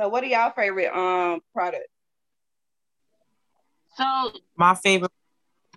[0.00, 1.88] So, what are y'all favorite um products?
[3.96, 5.12] So, my favorite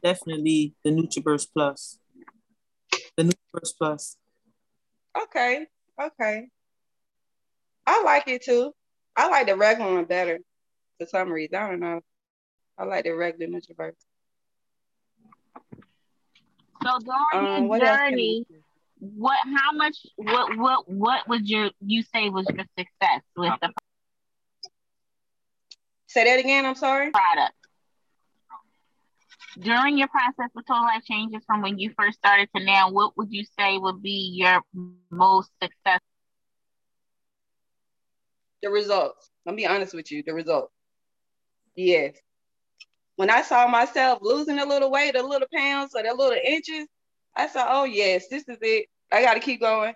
[0.04, 1.98] definitely the NutriBurst Plus.
[3.18, 4.18] The NutriBurst Plus.
[5.24, 5.66] Okay,
[6.00, 6.48] okay.
[7.88, 8.72] I like it too.
[9.16, 10.40] I like the regular one better
[11.00, 11.56] for some reason.
[11.56, 12.02] I don't know.
[12.78, 13.96] I like the regular NutriBurst.
[16.84, 18.46] So during um, your journey,
[19.00, 23.72] what how much what what what would your you say was your success with the
[26.08, 27.12] say that again i'm sorry?
[27.12, 27.54] product?
[29.60, 33.18] During your process with total life changes from when you first started to now what
[33.18, 34.62] would you say would be your
[35.12, 36.00] most success?
[38.62, 39.30] The results.
[39.46, 40.74] Let me be honest with you the results.
[41.76, 42.18] Yes
[43.18, 46.88] when i saw myself losing a little weight a little pounds or a little inches
[47.38, 48.88] I said, oh, yes, this is it.
[49.12, 49.94] I got to keep going.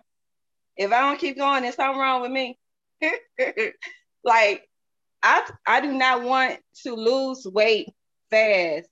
[0.77, 2.57] If I don't keep going, there's something wrong with me.
[4.23, 4.69] like,
[5.23, 7.89] I, I do not want to lose weight
[8.29, 8.87] fast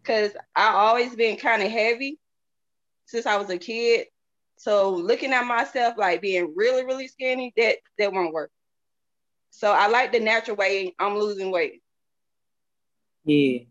[0.00, 2.18] because I always been kind of heavy
[3.06, 4.06] since I was a kid.
[4.56, 8.50] So looking at myself like being really, really skinny, that that won't work.
[9.50, 11.82] So I like the natural way I'm losing weight.
[13.30, 13.70] Yeah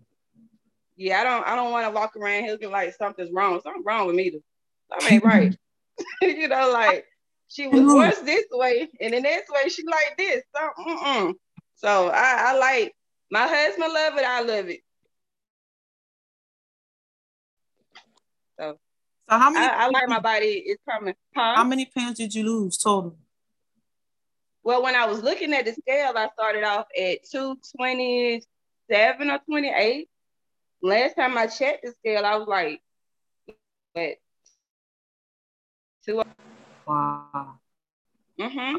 [0.99, 3.59] yeah, I don't I don't want to walk around here looking like something's wrong.
[3.63, 4.33] Something wrong with me.
[4.91, 5.57] Something ain't right.
[6.21, 7.05] you know, like
[7.47, 10.43] she was once this way, and the next way she like this.
[10.53, 11.33] So, mm-mm.
[11.75, 12.95] so I, I like
[13.31, 14.25] my husband love it.
[14.25, 14.79] I love it.
[18.59, 18.77] So,
[19.29, 19.65] so how many?
[19.65, 21.15] I, I like my body is coming.
[21.33, 21.55] Huh?
[21.55, 23.17] How many pounds did you lose total?
[24.63, 27.57] Well, when I was looking at the scale, I started off at two
[28.89, 30.09] twenty seven or twenty eight.
[30.81, 32.81] Last time I checked the scale, I was like,
[33.93, 34.15] what?
[36.05, 36.23] Two.
[36.87, 37.59] Wow.
[38.39, 38.77] Mm-hmm.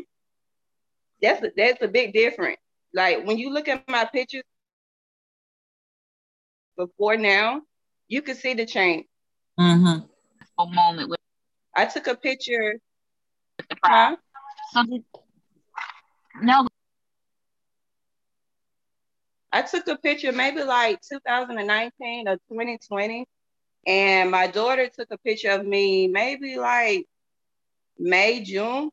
[1.23, 2.59] That's a, that's a big difference.
[2.95, 4.43] Like when you look at my pictures
[6.77, 7.61] before now,
[8.09, 9.07] you can see the change.
[9.59, 10.07] Mm-hmm.
[10.59, 11.21] A moment with.
[11.77, 12.81] I took a picture.
[13.59, 14.17] With the huh?
[14.73, 14.83] So
[16.43, 16.67] no,
[19.53, 23.27] I took a picture maybe like 2019 or 2020,
[23.87, 27.07] and my daughter took a picture of me maybe like
[27.99, 28.91] May, June.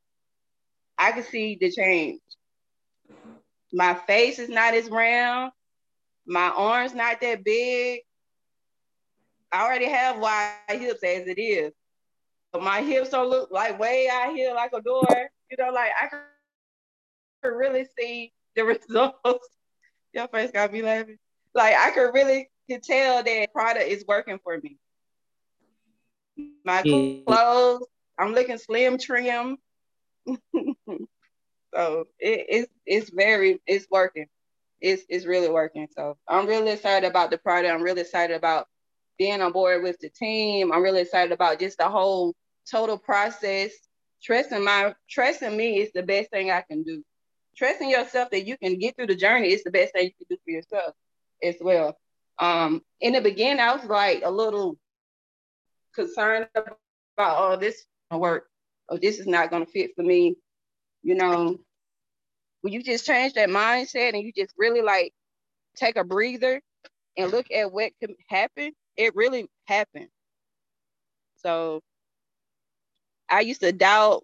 [0.98, 2.22] I could see the change.
[3.72, 5.52] My face is not as round.
[6.26, 8.02] My arms not that big.
[9.52, 11.72] I already have wide hips as it is.
[12.52, 15.30] But my hips don't look like way out here like a door.
[15.52, 19.57] You know, like I could really see the results
[20.14, 21.18] your face got me laughing.
[21.54, 24.78] Like I could really could tell that product is working for me.
[26.66, 27.86] My clothes,
[28.18, 29.58] I'm looking slim trim.
[30.28, 34.28] so it, it's it's very it's working.
[34.82, 35.88] It's it's really working.
[35.96, 37.74] So I'm really excited about the product.
[37.74, 38.68] I'm really excited about
[39.18, 40.72] being on board with the team.
[40.72, 42.36] I'm really excited about just the whole
[42.70, 43.72] total process.
[44.22, 47.04] Trusting my trusting me is the best thing I can do
[47.58, 50.28] trusting yourself that you can get through the journey is the best thing you can
[50.30, 50.94] do for yourself
[51.44, 51.98] as well.
[52.40, 54.78] Um, in the beginning, I was like a little
[55.96, 56.76] concerned about,
[57.20, 58.48] oh, this work,
[58.90, 60.36] oh, this is not gonna fit for me.
[61.04, 61.58] You know,
[62.62, 65.14] when you just change that mindset and you just really like
[65.76, 66.62] take a breather
[67.18, 70.10] and look at what can happen, it really happened.
[71.38, 71.82] So
[73.30, 74.24] I used to doubt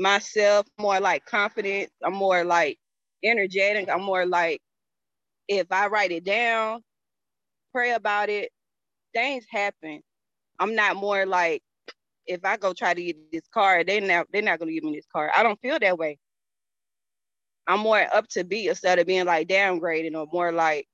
[0.00, 1.90] myself, more like confident.
[2.04, 2.78] I'm more like
[3.24, 3.90] energetic.
[3.90, 4.62] I'm more like
[5.48, 6.82] if I write it down,
[7.74, 8.50] pray about it,
[9.14, 10.02] things happen.
[10.60, 11.62] I'm not more like
[12.26, 14.96] if I go try to get this car, they're not they're not gonna give me
[14.96, 15.30] this car.
[15.36, 16.18] I don't feel that way.
[17.68, 20.86] I'm more up to be instead of being like downgrading or more like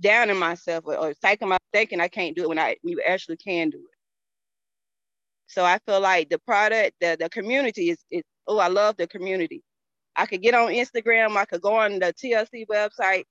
[0.00, 2.92] down in myself or, or thinking my thinking I can't do it when I when
[2.92, 3.93] you actually can do it.
[5.46, 9.06] So I feel like the product, the, the community is, is oh, I love the
[9.06, 9.62] community.
[10.16, 13.24] I could get on Instagram, I could go on the TLC website,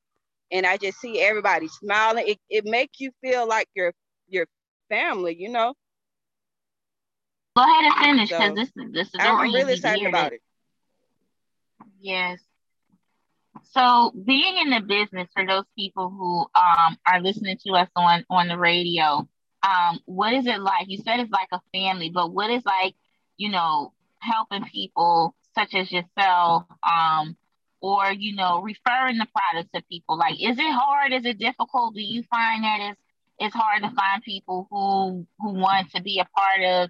[0.51, 2.25] and I just see everybody smiling.
[2.27, 3.93] It, it makes you feel like your
[4.27, 4.45] your
[4.89, 5.73] family, you know.
[7.55, 10.41] Go ahead and finish because so, this is this is I'm really excited about it.
[12.01, 12.39] Yes.
[13.71, 18.25] So being in the business for those people who um, are listening to us on
[18.29, 19.27] on the radio,
[19.63, 20.87] um, what is it like?
[20.89, 22.95] You said it's like a family, but what is like,
[23.37, 27.37] you know, helping people such as yourself, um,
[27.81, 30.17] or you know, referring the product to people?
[30.17, 31.13] Like, is it hard?
[31.13, 31.95] Is it difficult?
[31.95, 33.01] Do you find that it's
[33.39, 36.89] it's hard to find people who who want to be a part of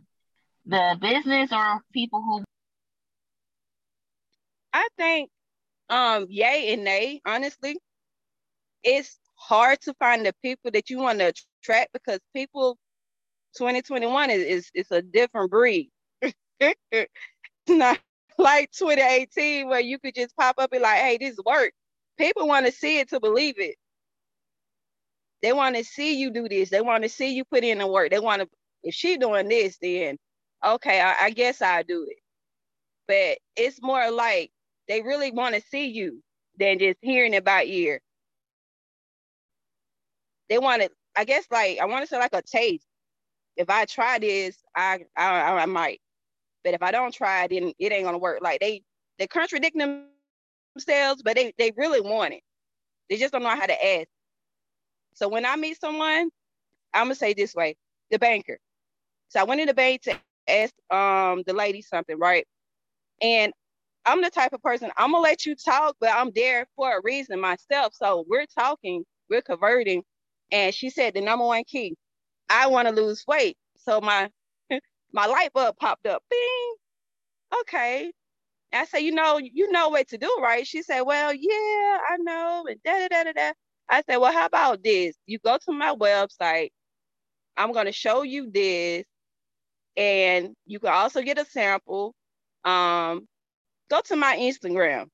[0.66, 2.44] the business or people who
[4.74, 5.30] I think
[5.90, 7.78] um yay and nay, honestly.
[8.84, 12.78] It's hard to find the people that you want to attract because people
[13.58, 15.90] 2021 is, is, a different breed.
[16.60, 17.10] it's
[17.68, 18.00] not
[18.38, 21.72] like 2018 where you could just pop up and like, hey, this work.
[22.18, 23.76] People want to see it to believe it.
[25.42, 26.70] They want to see you do this.
[26.70, 28.12] They want to see you put in the work.
[28.12, 28.48] They want to
[28.84, 30.18] if she doing this, then
[30.66, 32.18] okay, I, I guess I'll do it.
[33.08, 34.52] But it's more like
[34.88, 36.22] they really want to see you
[36.60, 38.00] than just hearing about you.
[40.50, 42.88] They want it, I guess, like I want to say like a taste.
[43.58, 46.02] If I try this, I, I I might.
[46.64, 48.40] But if I don't try, it, then it ain't gonna work.
[48.42, 48.84] Like they
[49.20, 52.42] they contradict themselves, but they they really want it.
[52.60, 54.08] They just don't know how to ask.
[55.14, 56.30] So when I meet someone,
[56.94, 57.76] I'm gonna say this way:
[58.12, 58.60] the banker.
[59.30, 62.46] So I went in the bank to ask um the lady something, right?
[63.22, 63.54] And
[64.06, 67.02] I'm the type of person I'm gonna let you talk, but I'm there for a
[67.04, 67.94] reason myself.
[67.96, 70.04] So we're talking, we're converting,
[70.52, 71.96] and she said the number one key,
[72.50, 73.58] I want to lose weight.
[73.78, 74.30] So my
[75.14, 76.24] my light bulb popped up.
[76.30, 76.76] Bing.
[77.62, 78.12] Okay.
[78.74, 80.66] I said, you know, you know what to do, right?
[80.68, 82.66] She said, Well, yeah, I know.
[82.70, 83.52] And da da da da da.
[83.90, 85.16] I said, Well, how about this?
[85.28, 86.72] You go to my website.
[87.58, 89.06] I'm gonna show you this,
[89.98, 92.14] and you can also get a sample.
[92.66, 93.28] Um,
[93.90, 95.08] go to my Instagram.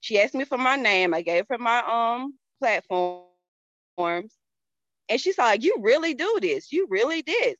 [0.00, 1.14] She asked me for my name.
[1.14, 3.32] I gave her my um platforms.
[5.08, 6.72] And she's like, You really do this.
[6.72, 7.56] You really did.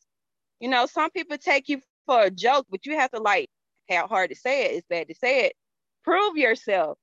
[0.60, 3.48] You know, some people take you for a joke, but you have to like
[3.90, 4.72] how hard to say it.
[4.72, 5.54] It's bad to say it.
[6.04, 6.98] Prove yourself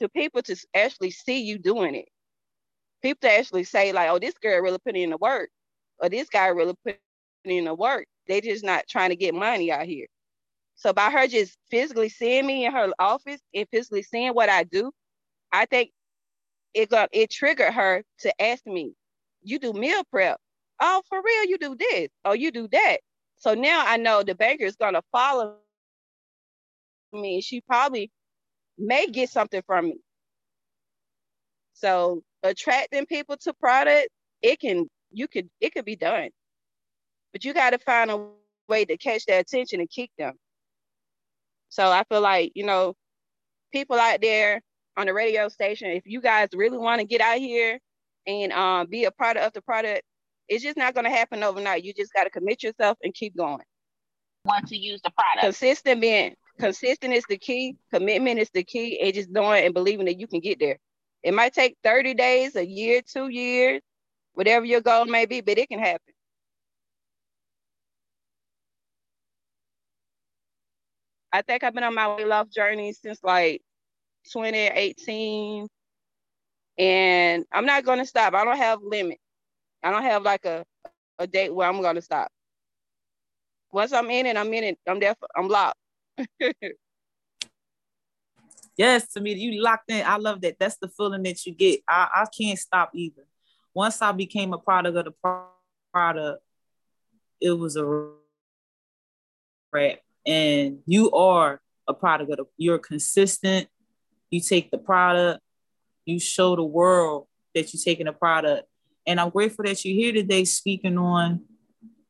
[0.00, 2.08] to people to actually see you doing it.
[3.02, 5.50] People to actually say, like, oh, this girl really put in the work,
[5.98, 6.98] or this guy really put
[7.44, 8.06] in the work.
[8.26, 10.06] They just not trying to get money out here.
[10.76, 14.64] So by her just physically seeing me in her office and physically seeing what I
[14.64, 14.90] do,
[15.52, 15.92] I think
[16.72, 18.94] it got it triggered her to ask me,
[19.44, 20.40] "You do meal prep?
[20.80, 21.44] Oh, for real?
[21.46, 22.08] You do this?
[22.24, 22.98] Oh, you do that?"
[23.36, 25.56] So now I know the banker is gonna follow
[27.12, 27.40] me.
[27.42, 28.10] She probably
[28.78, 29.98] may get something from me.
[31.74, 34.08] So attracting people to product,
[34.42, 36.30] it can you could it could be done,
[37.32, 38.28] but you got to find a
[38.68, 40.34] way to catch their attention and keep them.
[41.70, 42.94] So I feel like, you know,
[43.72, 44.60] people out there
[44.96, 47.80] on the radio station, if you guys really want to get out here
[48.26, 50.02] and um, be a product of the product,
[50.48, 51.84] it's just not going to happen overnight.
[51.84, 53.64] You just got to commit yourself and keep going.
[54.44, 55.40] Want to use the product.
[55.40, 57.76] Consistent being consistent is the key.
[57.92, 59.00] Commitment is the key.
[59.00, 60.78] And just knowing and believing that you can get there.
[61.22, 63.80] It might take 30 days, a year, two years,
[64.34, 66.12] whatever your goal may be, but it can happen.
[71.32, 73.62] I think I've been on my weight loss journey since like
[74.32, 75.66] 2018.
[76.78, 78.34] And I'm not gonna stop.
[78.34, 79.18] I don't have limit.
[79.82, 80.64] I don't have like a,
[81.18, 82.30] a date where I'm gonna stop.
[83.72, 84.78] Once I'm in it, I'm in it.
[84.86, 85.14] I'm there.
[85.14, 85.78] For, I'm locked.
[88.76, 90.04] yes, me, you locked in.
[90.06, 90.56] I love that.
[90.58, 91.80] That's the feeling that you get.
[91.88, 93.26] I, I can't stop either.
[93.72, 95.14] Once I became a product of the
[95.92, 96.42] product,
[97.40, 98.10] it was a
[99.72, 103.68] wrap and you are a product of the, you're consistent
[104.30, 105.43] you take the product
[106.06, 108.66] you show the world that you're taking a product
[109.06, 111.42] and i'm grateful that you're here today speaking on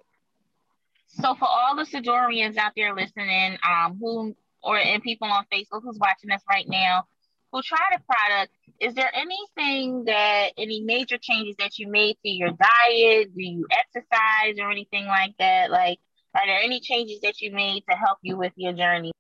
[1.09, 5.83] So for all the Sidorians out there listening, um, who or and people on Facebook
[5.85, 7.05] who's watching us right now,
[7.53, 12.31] who try the product, is there anything that any major changes that you made to
[12.31, 13.35] your diet?
[13.35, 15.71] Do you exercise or anything like that?
[15.71, 16.01] Like
[16.35, 19.13] Are there any changes that you made to help you with your journey?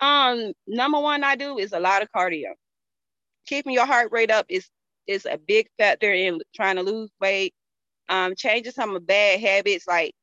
[0.00, 2.52] Um, number one I do is a lot of cardio.
[3.46, 4.68] Keeping your heart rate up is
[5.06, 7.54] is a big factor in trying to lose weight.
[8.08, 10.14] Um, changing some of bad habits like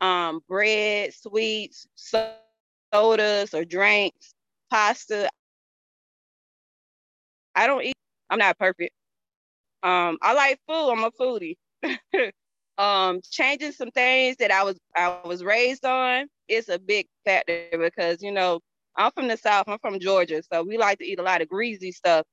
[0.00, 4.34] um bread, sweets, sodas or drinks,
[4.70, 5.28] pasta.
[7.54, 7.94] I don't eat.
[8.30, 8.92] I'm not perfect.
[9.82, 10.90] Um, I like food.
[10.92, 11.56] I'm a foodie.
[12.78, 17.68] um, changing some things that I was I was raised on is a big factor
[17.78, 18.60] because you know
[18.98, 19.66] I'm from the South.
[19.68, 22.26] I'm from Georgia, so we like to eat a lot of greasy stuff,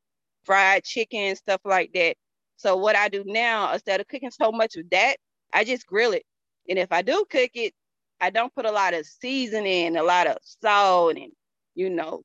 [0.45, 2.18] fried chicken, stuff like that.
[2.57, 5.18] So what I do now, instead of cooking so much of that,
[5.53, 6.24] I just grill it.
[6.70, 7.74] And if I do cook it,
[8.22, 11.34] I don't put a lot of seasoning, a lot of salt, and
[11.76, 12.24] you know,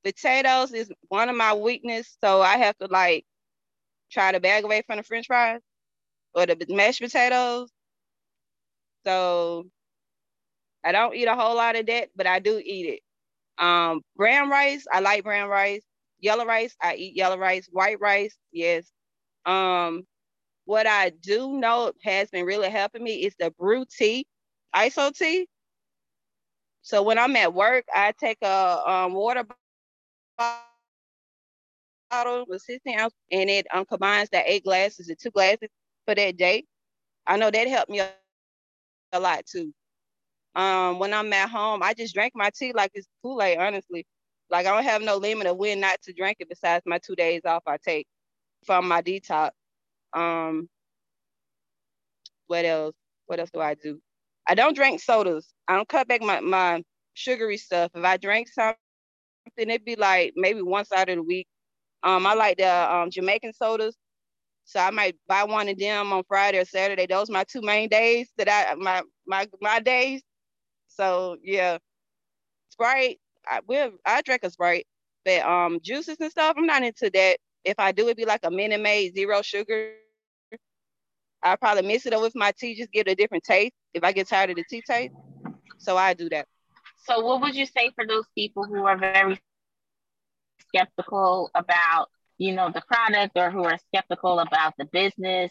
[0.05, 3.25] Potatoes is one of my weakness, so I have to like
[4.13, 5.61] try to bag away from the French fries
[6.35, 7.71] or the mashed potatoes.
[9.07, 9.67] So
[10.85, 13.01] I don't eat a whole lot of that, but I do eat it.
[13.61, 15.83] Um, brown rice, I like brown rice.
[16.21, 17.69] Yellow rice, I eat yellow rice.
[17.73, 18.93] White rice, yes.
[19.47, 20.07] Um,
[20.67, 24.27] what I do know has been really helping me is the brew tea,
[24.75, 25.49] Iaso tea.
[26.83, 30.09] So when I'm at work, I take a um, water bottle with
[32.63, 35.69] 16 ounces and it um, combines the eight glasses the two glasses
[36.07, 36.65] for that day.
[37.27, 39.73] I know that helped me a lot too.
[40.55, 44.07] Um, when I'm at home, I just drink my tea like it's Kool-Aid, honestly.
[44.51, 47.15] Like I don't have no limit of when not to drink it besides my two
[47.17, 48.07] days off I take
[48.67, 49.51] from my detox.
[50.15, 50.69] Um,
[52.49, 52.95] what else?
[53.27, 54.01] What else do I do?
[54.49, 55.49] I don't drink sodas.
[55.69, 56.83] I don't cut back my, my
[57.15, 57.93] sugary stuff.
[57.95, 58.77] If I drink something,
[59.59, 61.47] it'd be like maybe once out of the week.
[62.03, 63.97] Um, I like the um, Jamaican sodas.
[64.65, 67.07] So I might buy one of them on Friday or Saturday.
[67.07, 70.23] Those are my two main days that I my my my days.
[70.91, 71.79] So yeah.
[72.71, 73.61] Sprite, I
[74.07, 74.87] I drink a Sprite.
[75.25, 77.39] But um juices and stuff, I'm not into that.
[77.65, 79.95] If I do, it'd be like a Minute Maid zero sugar.
[81.43, 84.13] I probably mix it up with my tea, just get a different taste if I
[84.13, 85.15] get tired of the tea taste.
[85.79, 86.47] So I do that.
[86.97, 89.39] So what would you say for those people who are very
[90.69, 95.51] skeptical about, you know, the product or who are skeptical about the business?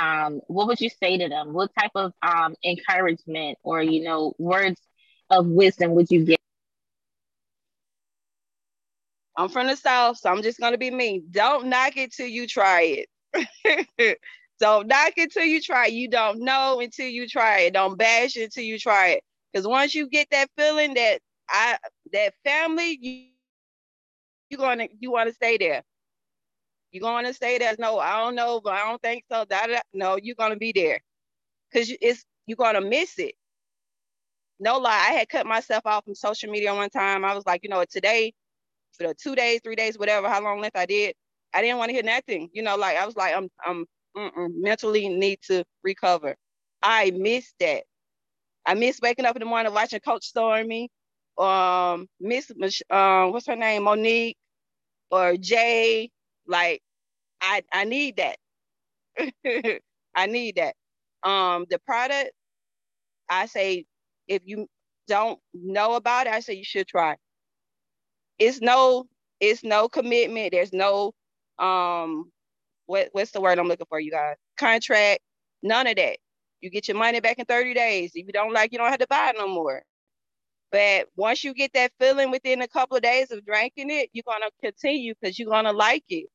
[0.00, 1.52] Um, what would you say to them?
[1.54, 4.80] What type of um, encouragement or, you know, words
[5.30, 6.36] of wisdom would you give?
[9.36, 11.26] I'm from the South, so I'm just gonna be mean.
[11.30, 14.18] Don't knock it till you try it.
[14.60, 15.86] don't knock it till you try.
[15.88, 15.92] It.
[15.92, 17.74] You don't know until you try it.
[17.74, 19.24] Don't bash it until you try it.
[19.52, 21.78] Because once you get that feeling that I
[22.12, 23.12] that family, you
[24.50, 25.82] you gonna you want to stay there.
[26.92, 27.74] You're gonna say there.
[27.78, 29.44] No, I don't know, but I don't think so.
[29.44, 31.00] Da, da, no, you're gonna be there.
[31.74, 33.34] Cause it's you're gonna miss it.
[34.60, 37.24] no lie, I had cut myself off from social media one time.
[37.24, 38.32] I was like, you know, today,
[38.92, 41.14] for the two days, three days, whatever, how long left I did,
[41.54, 42.50] I didn't want to hear nothing.
[42.52, 43.86] You know, like I was like, I'm, I'm
[44.60, 46.36] mentally need to recover.
[46.82, 47.84] I miss that.
[48.66, 50.90] I miss waking up in the morning watching Coach Stormy,
[51.38, 52.50] um, Miss,
[52.90, 54.36] um, what's her name, Monique,
[55.10, 56.10] or Jay.
[56.50, 56.82] Like,
[57.42, 58.38] I, I need that.
[60.16, 60.74] I need that.
[61.28, 62.32] Um, the product,
[63.30, 63.86] I say,
[64.28, 64.68] if you
[65.08, 67.16] don't know about it, I say you should try.
[68.38, 69.06] It's no,
[69.40, 70.52] it's no commitment.
[70.52, 71.12] There's no,
[71.58, 72.32] um,
[72.86, 74.36] what what's the word I'm looking for, you guys?
[74.58, 75.20] Contract,
[75.62, 76.18] none of that.
[76.60, 78.12] You get your money back in 30 days.
[78.14, 79.82] If you don't like, you don't have to buy it no more.
[80.72, 84.24] But once you get that feeling within a couple of days of drinking it, you're
[84.26, 86.28] gonna continue because you're gonna like it.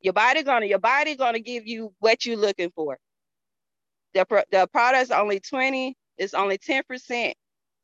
[0.00, 2.98] Your body gonna your body gonna give you what you're looking for.
[4.14, 7.32] The the product's only 20, it's only 10%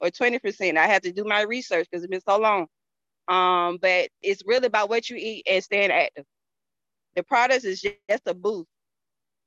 [0.00, 0.76] or 20%.
[0.76, 2.66] I have to do my research because it's been so long.
[3.28, 6.24] Um, but it's really about what you eat and staying active.
[7.16, 8.68] The product is just a boost.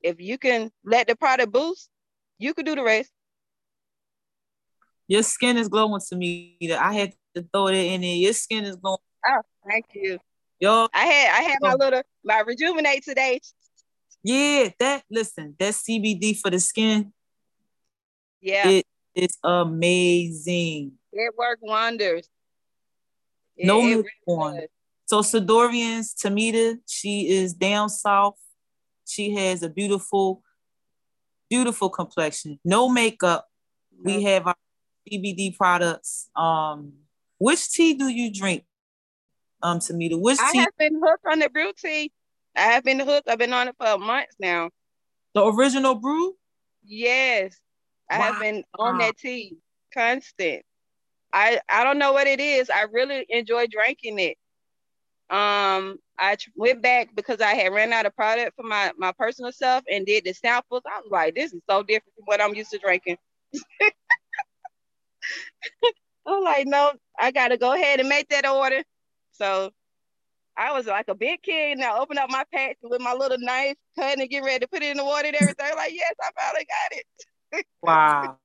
[0.02, 1.90] If you can let the product boost,
[2.38, 3.12] you can do the rest.
[5.08, 6.58] Your skin is glowing to me.
[6.78, 8.16] I had to throw it in there.
[8.16, 9.00] Your skin is glowing.
[9.28, 10.20] Oh, thank you.
[10.60, 13.40] Yo, I had I had my little my rejuvenate today.
[14.24, 17.14] Yeah, that listen, that CBD for the skin.
[18.42, 18.86] Yeah, it
[19.16, 20.94] is amazing.
[21.14, 22.28] It worked wonders.
[23.58, 24.68] no it, really
[25.06, 28.36] So Sidorians, Tamita, she is down south.
[29.08, 30.44] She has a beautiful,
[31.50, 32.60] beautiful complexion.
[32.66, 33.48] No makeup.
[33.92, 34.14] No.
[34.14, 34.56] We have our
[35.10, 36.30] CBD products.
[36.36, 36.94] Um,
[37.40, 38.66] which tea do you drink?
[39.62, 40.60] Um, Tamita, which I tea?
[40.60, 42.12] Have been hooked on the brew tea.
[42.56, 43.30] I have been hooked.
[43.30, 44.70] I've been on it for months now.
[45.34, 46.36] The original brew?
[46.84, 47.56] Yes.
[48.10, 49.58] I have been on that tea
[49.94, 50.64] constant.
[51.32, 52.70] I I don't know what it is.
[52.70, 54.38] I really enjoy drinking it.
[55.30, 59.52] Um, I went back because I had ran out of product for my my personal
[59.52, 60.82] stuff and did the samples.
[60.88, 63.18] I was like, this is so different from what I'm used to drinking.
[66.26, 68.84] I'm like, no, I gotta go ahead and make that order.
[69.40, 69.72] So
[70.58, 73.38] I was like a big kid and I opened up my pack with my little
[73.40, 75.76] knife, cutting and getting ready to put it in the water and everything.
[75.76, 77.66] like, yes, I finally got it.
[77.82, 78.38] wow.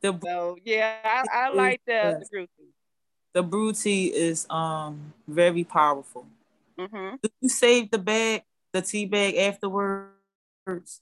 [0.00, 2.68] The so yeah, I, I like the, the brew tea.
[3.32, 6.26] The brew tea is um very powerful.
[6.78, 7.16] Mm-hmm.
[7.22, 11.00] Do you save the bag, the tea bag afterwards?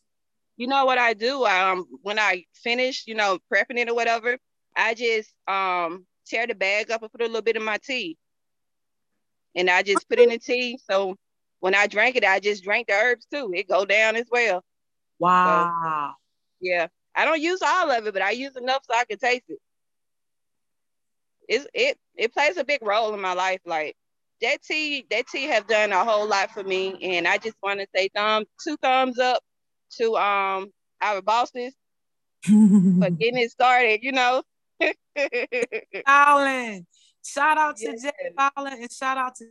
[0.56, 1.44] You know what I do?
[1.44, 4.38] Um, when I finish, you know, prepping it or whatever,
[4.74, 8.16] I just um tear the bag up and put a little bit of my tea,
[9.56, 10.78] and I just put in the tea.
[10.88, 11.16] So
[11.60, 13.50] when I drank it, I just drank the herbs too.
[13.54, 14.62] It go down as well.
[15.18, 16.14] Wow.
[16.14, 16.14] So,
[16.60, 19.44] yeah, I don't use all of it, but I use enough so I can taste
[19.48, 19.58] it.
[21.48, 23.60] It's, it it plays a big role in my life.
[23.64, 23.96] Like
[24.42, 27.80] that tea, that tea have done a whole lot for me, and I just want
[27.80, 29.42] to say thumb two thumbs up
[29.98, 31.72] to um our bosses
[32.44, 34.00] for getting it started.
[34.02, 34.42] You know.
[36.06, 36.86] Colin,
[37.26, 38.02] shout out to yes.
[38.02, 39.46] Jay Colin and shout out to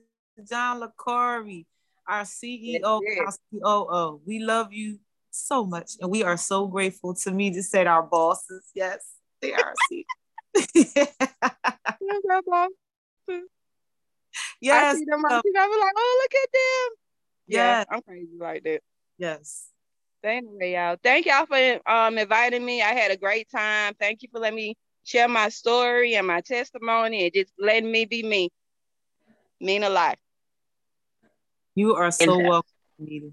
[0.48, 1.66] John LaCorey,
[2.08, 3.40] our CEO, yes, yes.
[3.64, 4.22] our COO.
[4.26, 5.00] We love you
[5.32, 5.94] so much.
[6.00, 8.64] And we are so grateful to me to say our bosses.
[8.74, 9.06] Yes,
[9.42, 9.74] they are.
[10.74, 11.14] yes,
[14.74, 15.26] I see them.
[15.26, 16.98] I, see them, I'm like, oh, look at them.
[17.48, 18.82] Yeah, I'm crazy like that.
[19.18, 19.70] Yes.
[20.24, 22.82] Anyway, y'all, thank y'all for um inviting me.
[22.82, 23.94] I had a great time.
[24.00, 28.06] Thank you for letting me share my story and my testimony and just letting me
[28.06, 28.50] be me.
[29.62, 30.18] Mean a lot.
[31.76, 33.30] You are so welcome, Nita.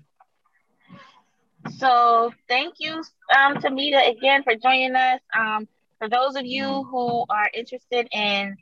[1.78, 3.02] So thank you,
[3.36, 5.20] um, Tamita, again for joining us.
[5.36, 5.66] Um,
[5.98, 8.56] for those of you who are interested in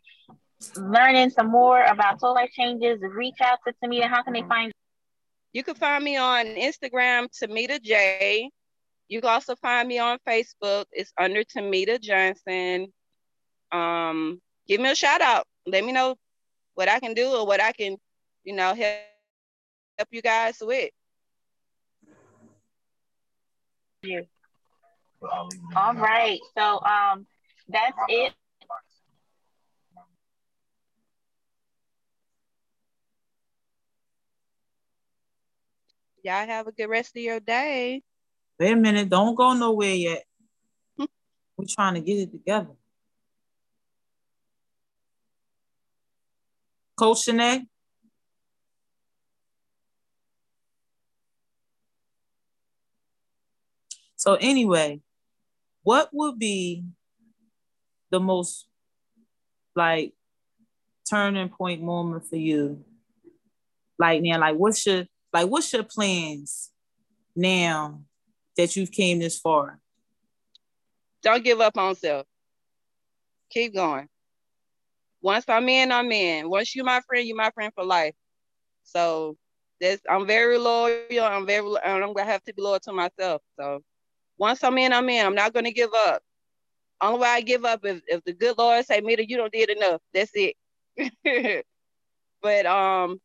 [0.76, 4.06] learning some more about soul life changes, reach out to Tamita.
[4.06, 5.60] How can they find you?
[5.60, 5.64] you?
[5.64, 8.50] can find me on Instagram, Tamita J.
[9.08, 10.84] You can also find me on Facebook.
[10.92, 12.92] It's under Tamita Johnson.
[13.72, 15.46] Um, give me a shout out.
[15.66, 16.16] Let me know
[16.74, 17.96] what I can do or what I can,
[18.44, 18.98] you know, help
[19.98, 20.90] help you guys with.
[24.02, 24.26] you.
[25.76, 26.40] All right.
[26.56, 27.26] So um
[27.68, 28.32] that's it.
[36.22, 38.02] Y'all have a good rest of your day.
[38.58, 40.24] Wait a minute, don't go nowhere yet.
[40.98, 42.76] We're trying to get it together.
[47.00, 47.66] Coach Shanae?
[54.16, 55.00] So anyway,
[55.82, 56.84] what would be
[58.10, 58.66] the most
[59.74, 60.12] like
[61.08, 62.84] turning point moment for you?
[63.98, 66.70] Like now, like what's your like what's your plans
[67.34, 68.02] now
[68.58, 69.80] that you've came this far?
[71.22, 72.26] Don't give up on self.
[73.50, 74.06] Keep going.
[75.22, 76.48] Once I'm in, I'm in.
[76.50, 78.14] Once you my friend, you my friend for life.
[78.84, 79.36] So
[79.80, 80.98] that's I'm very loyal.
[80.98, 83.22] I'm very and I'm gonna have to be loyal to myself.
[83.38, 83.66] So
[84.26, 85.24] once I'm in, I'm in.
[85.24, 86.22] I'm not gonna give up.
[87.02, 89.70] Only way I give up if, if the good Lord say, Mita, you don't did
[89.70, 90.00] enough.
[90.14, 90.56] That's it.
[92.42, 93.20] but um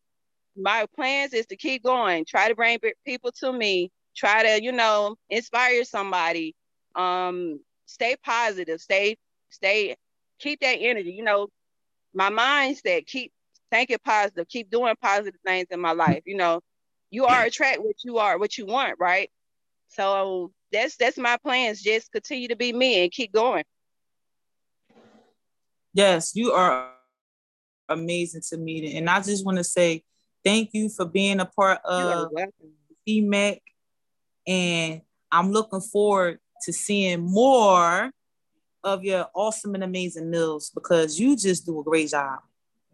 [0.55, 4.71] my plans is to keep going, try to bring people to me, try to, you
[4.71, 6.55] know, inspire somebody.
[6.95, 9.17] Um, stay positive, stay,
[9.49, 9.95] stay,
[10.39, 11.11] keep that energy.
[11.11, 11.47] You know,
[12.15, 13.31] my mindset, keep
[13.71, 16.23] thinking positive, keep doing positive things in my life.
[16.25, 16.61] You know,
[17.11, 19.29] you are attract what you are, what you want, right?
[19.89, 21.81] So that's that's my plans.
[21.81, 23.63] Just continue to be me and keep going.
[25.93, 26.89] Yes, you are
[27.87, 28.97] amazing to me.
[28.97, 30.03] And I just want to say
[30.43, 32.31] thank you for being a part of
[33.07, 33.59] CMAC.
[34.47, 35.01] And
[35.31, 38.11] I'm looking forward to seeing more
[38.85, 42.39] of your awesome and amazing meals because you just do a great job.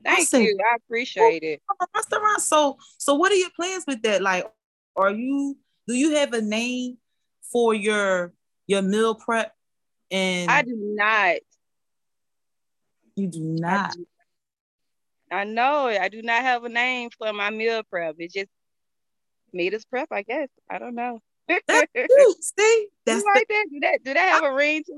[0.04, 0.58] Thank I you.
[0.60, 1.62] I appreciate it.
[1.94, 2.42] Restaurant.
[2.42, 4.22] So, so what are your plans with that?
[4.22, 4.52] Like,
[4.96, 6.98] are you do you have a name
[7.52, 8.34] for your
[8.66, 9.54] your meal prep?
[10.10, 11.38] And I do not.
[13.16, 13.92] You do not.
[13.92, 14.08] I, do,
[15.32, 18.16] I know I do not have a name for my meal prep.
[18.18, 18.50] It's just
[19.54, 20.48] Mita's prep, I guess.
[20.70, 21.20] I don't know.
[21.68, 22.44] That's cute.
[22.44, 23.64] See, that's right the, there.
[23.66, 24.04] Do that?
[24.04, 24.96] Do that have a ring to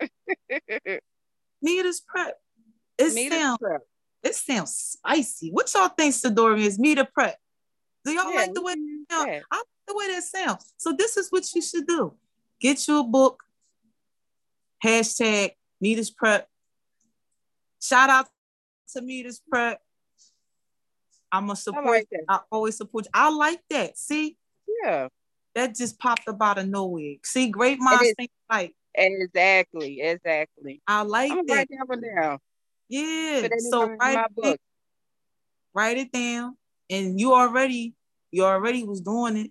[0.00, 0.10] it?
[1.62, 2.38] Mita's prep.
[2.98, 3.58] It sounds.
[3.58, 3.82] Prep.
[4.22, 5.50] It sounds spicy.
[5.50, 6.78] What y'all think Sidori is?
[6.78, 7.36] Mita prep.
[8.04, 9.30] Do y'all yeah, like the way that sound?
[9.50, 10.74] I like the way that sounds.
[10.76, 12.14] So this is what you should do.
[12.60, 13.42] Get you a book.
[14.84, 16.48] Hashtag Mita's prep.
[17.80, 18.26] Shout out
[18.92, 19.80] to Mita's prep.
[21.30, 21.86] I'm gonna support.
[21.86, 23.06] I, like I always support.
[23.06, 23.10] You.
[23.14, 23.98] I like that.
[23.98, 24.36] See.
[24.84, 25.08] Yeah
[25.54, 27.14] that just popped up out of nowhere.
[27.24, 30.82] See, great minds think like exactly, exactly.
[30.86, 31.54] I like I'm that.
[31.54, 32.38] Write that one down.
[32.88, 33.48] Yeah.
[33.70, 34.60] So write it,
[35.74, 36.56] write it down,
[36.90, 37.94] and you already
[38.30, 39.50] you already was doing it.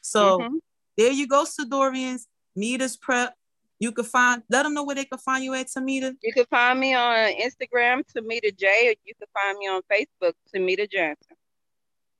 [0.00, 0.56] So mm-hmm.
[0.96, 2.26] there you go, Sidorians.
[2.56, 3.34] Mita's prep.
[3.78, 4.42] You can find.
[4.50, 6.14] Let them know where they can find you at, Tamita.
[6.22, 10.34] You can find me on Instagram, Tamita J, or you can find me on Facebook,
[10.54, 11.36] Tamita Johnson.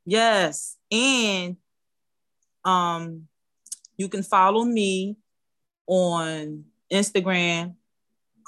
[0.06, 1.56] Yes, and
[2.64, 3.28] um,
[3.96, 5.16] you can follow me
[5.90, 7.74] on Instagram,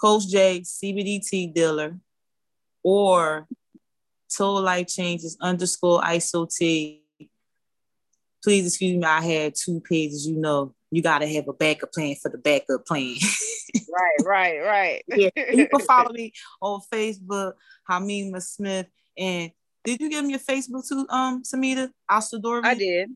[0.01, 1.99] Coach J CBDT dealer,
[2.85, 3.49] or
[4.35, 7.01] Total Life Changes underscore ISOT.
[8.43, 10.27] Please excuse me, I had two pages.
[10.27, 13.17] You know, you got to have a backup plan for the backup plan.
[13.93, 15.03] right, right, right.
[15.09, 17.55] yeah, you can follow me on Facebook,
[17.91, 18.87] Hamima Smith.
[19.19, 19.51] And
[19.85, 22.65] did you give me a Facebook too, um, Samita Asadorbi?
[22.65, 23.11] I did.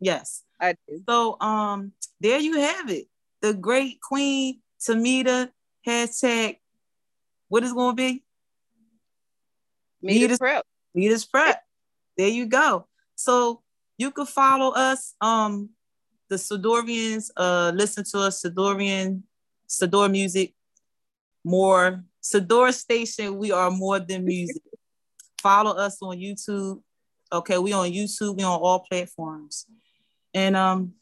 [0.00, 0.44] Yes.
[0.60, 1.02] I did.
[1.08, 3.06] So um there you have it.
[3.42, 5.50] The great queen Tamita
[5.86, 6.56] hashtag
[7.48, 8.24] what is gonna be?
[10.00, 10.64] Mita's prep.
[10.94, 11.62] Mita's prep.
[12.16, 12.86] There you go.
[13.14, 13.60] So
[13.98, 15.14] you can follow us.
[15.20, 15.68] Um
[16.30, 19.22] the Sidorians, uh listen to us, Sidorian,
[19.68, 20.54] Sidor music,
[21.44, 23.36] more Sidor station.
[23.36, 24.62] We are more than music.
[25.42, 26.80] follow us on YouTube.
[27.30, 29.66] Okay, we on YouTube, we on all platforms.
[30.32, 30.92] And um,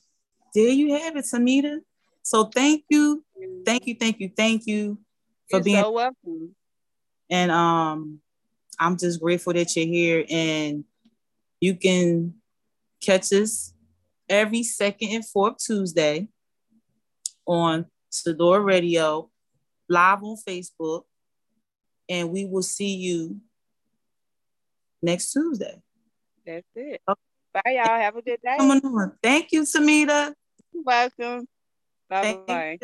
[0.55, 1.79] there you have it, Samita.
[2.23, 3.25] So thank you,
[3.65, 4.99] thank you, thank you, thank you
[5.51, 6.55] for you're being so welcome.
[7.29, 8.21] And um,
[8.79, 10.85] I'm just grateful that you're here, and
[11.61, 12.35] you can
[13.01, 13.73] catch us
[14.29, 16.29] every second and fourth Tuesday
[17.47, 19.31] on Sador Radio,
[19.89, 21.05] live on Facebook,
[22.09, 23.39] and we will see you
[25.03, 25.81] next Tuesday.
[26.47, 27.01] That's it.
[27.09, 27.21] Okay.
[27.53, 28.01] Bye, y'all.
[28.01, 29.13] Have a good day.
[29.23, 30.33] Thank you, Samita.
[30.73, 31.49] You're welcome.
[32.11, 32.81] Bye bye.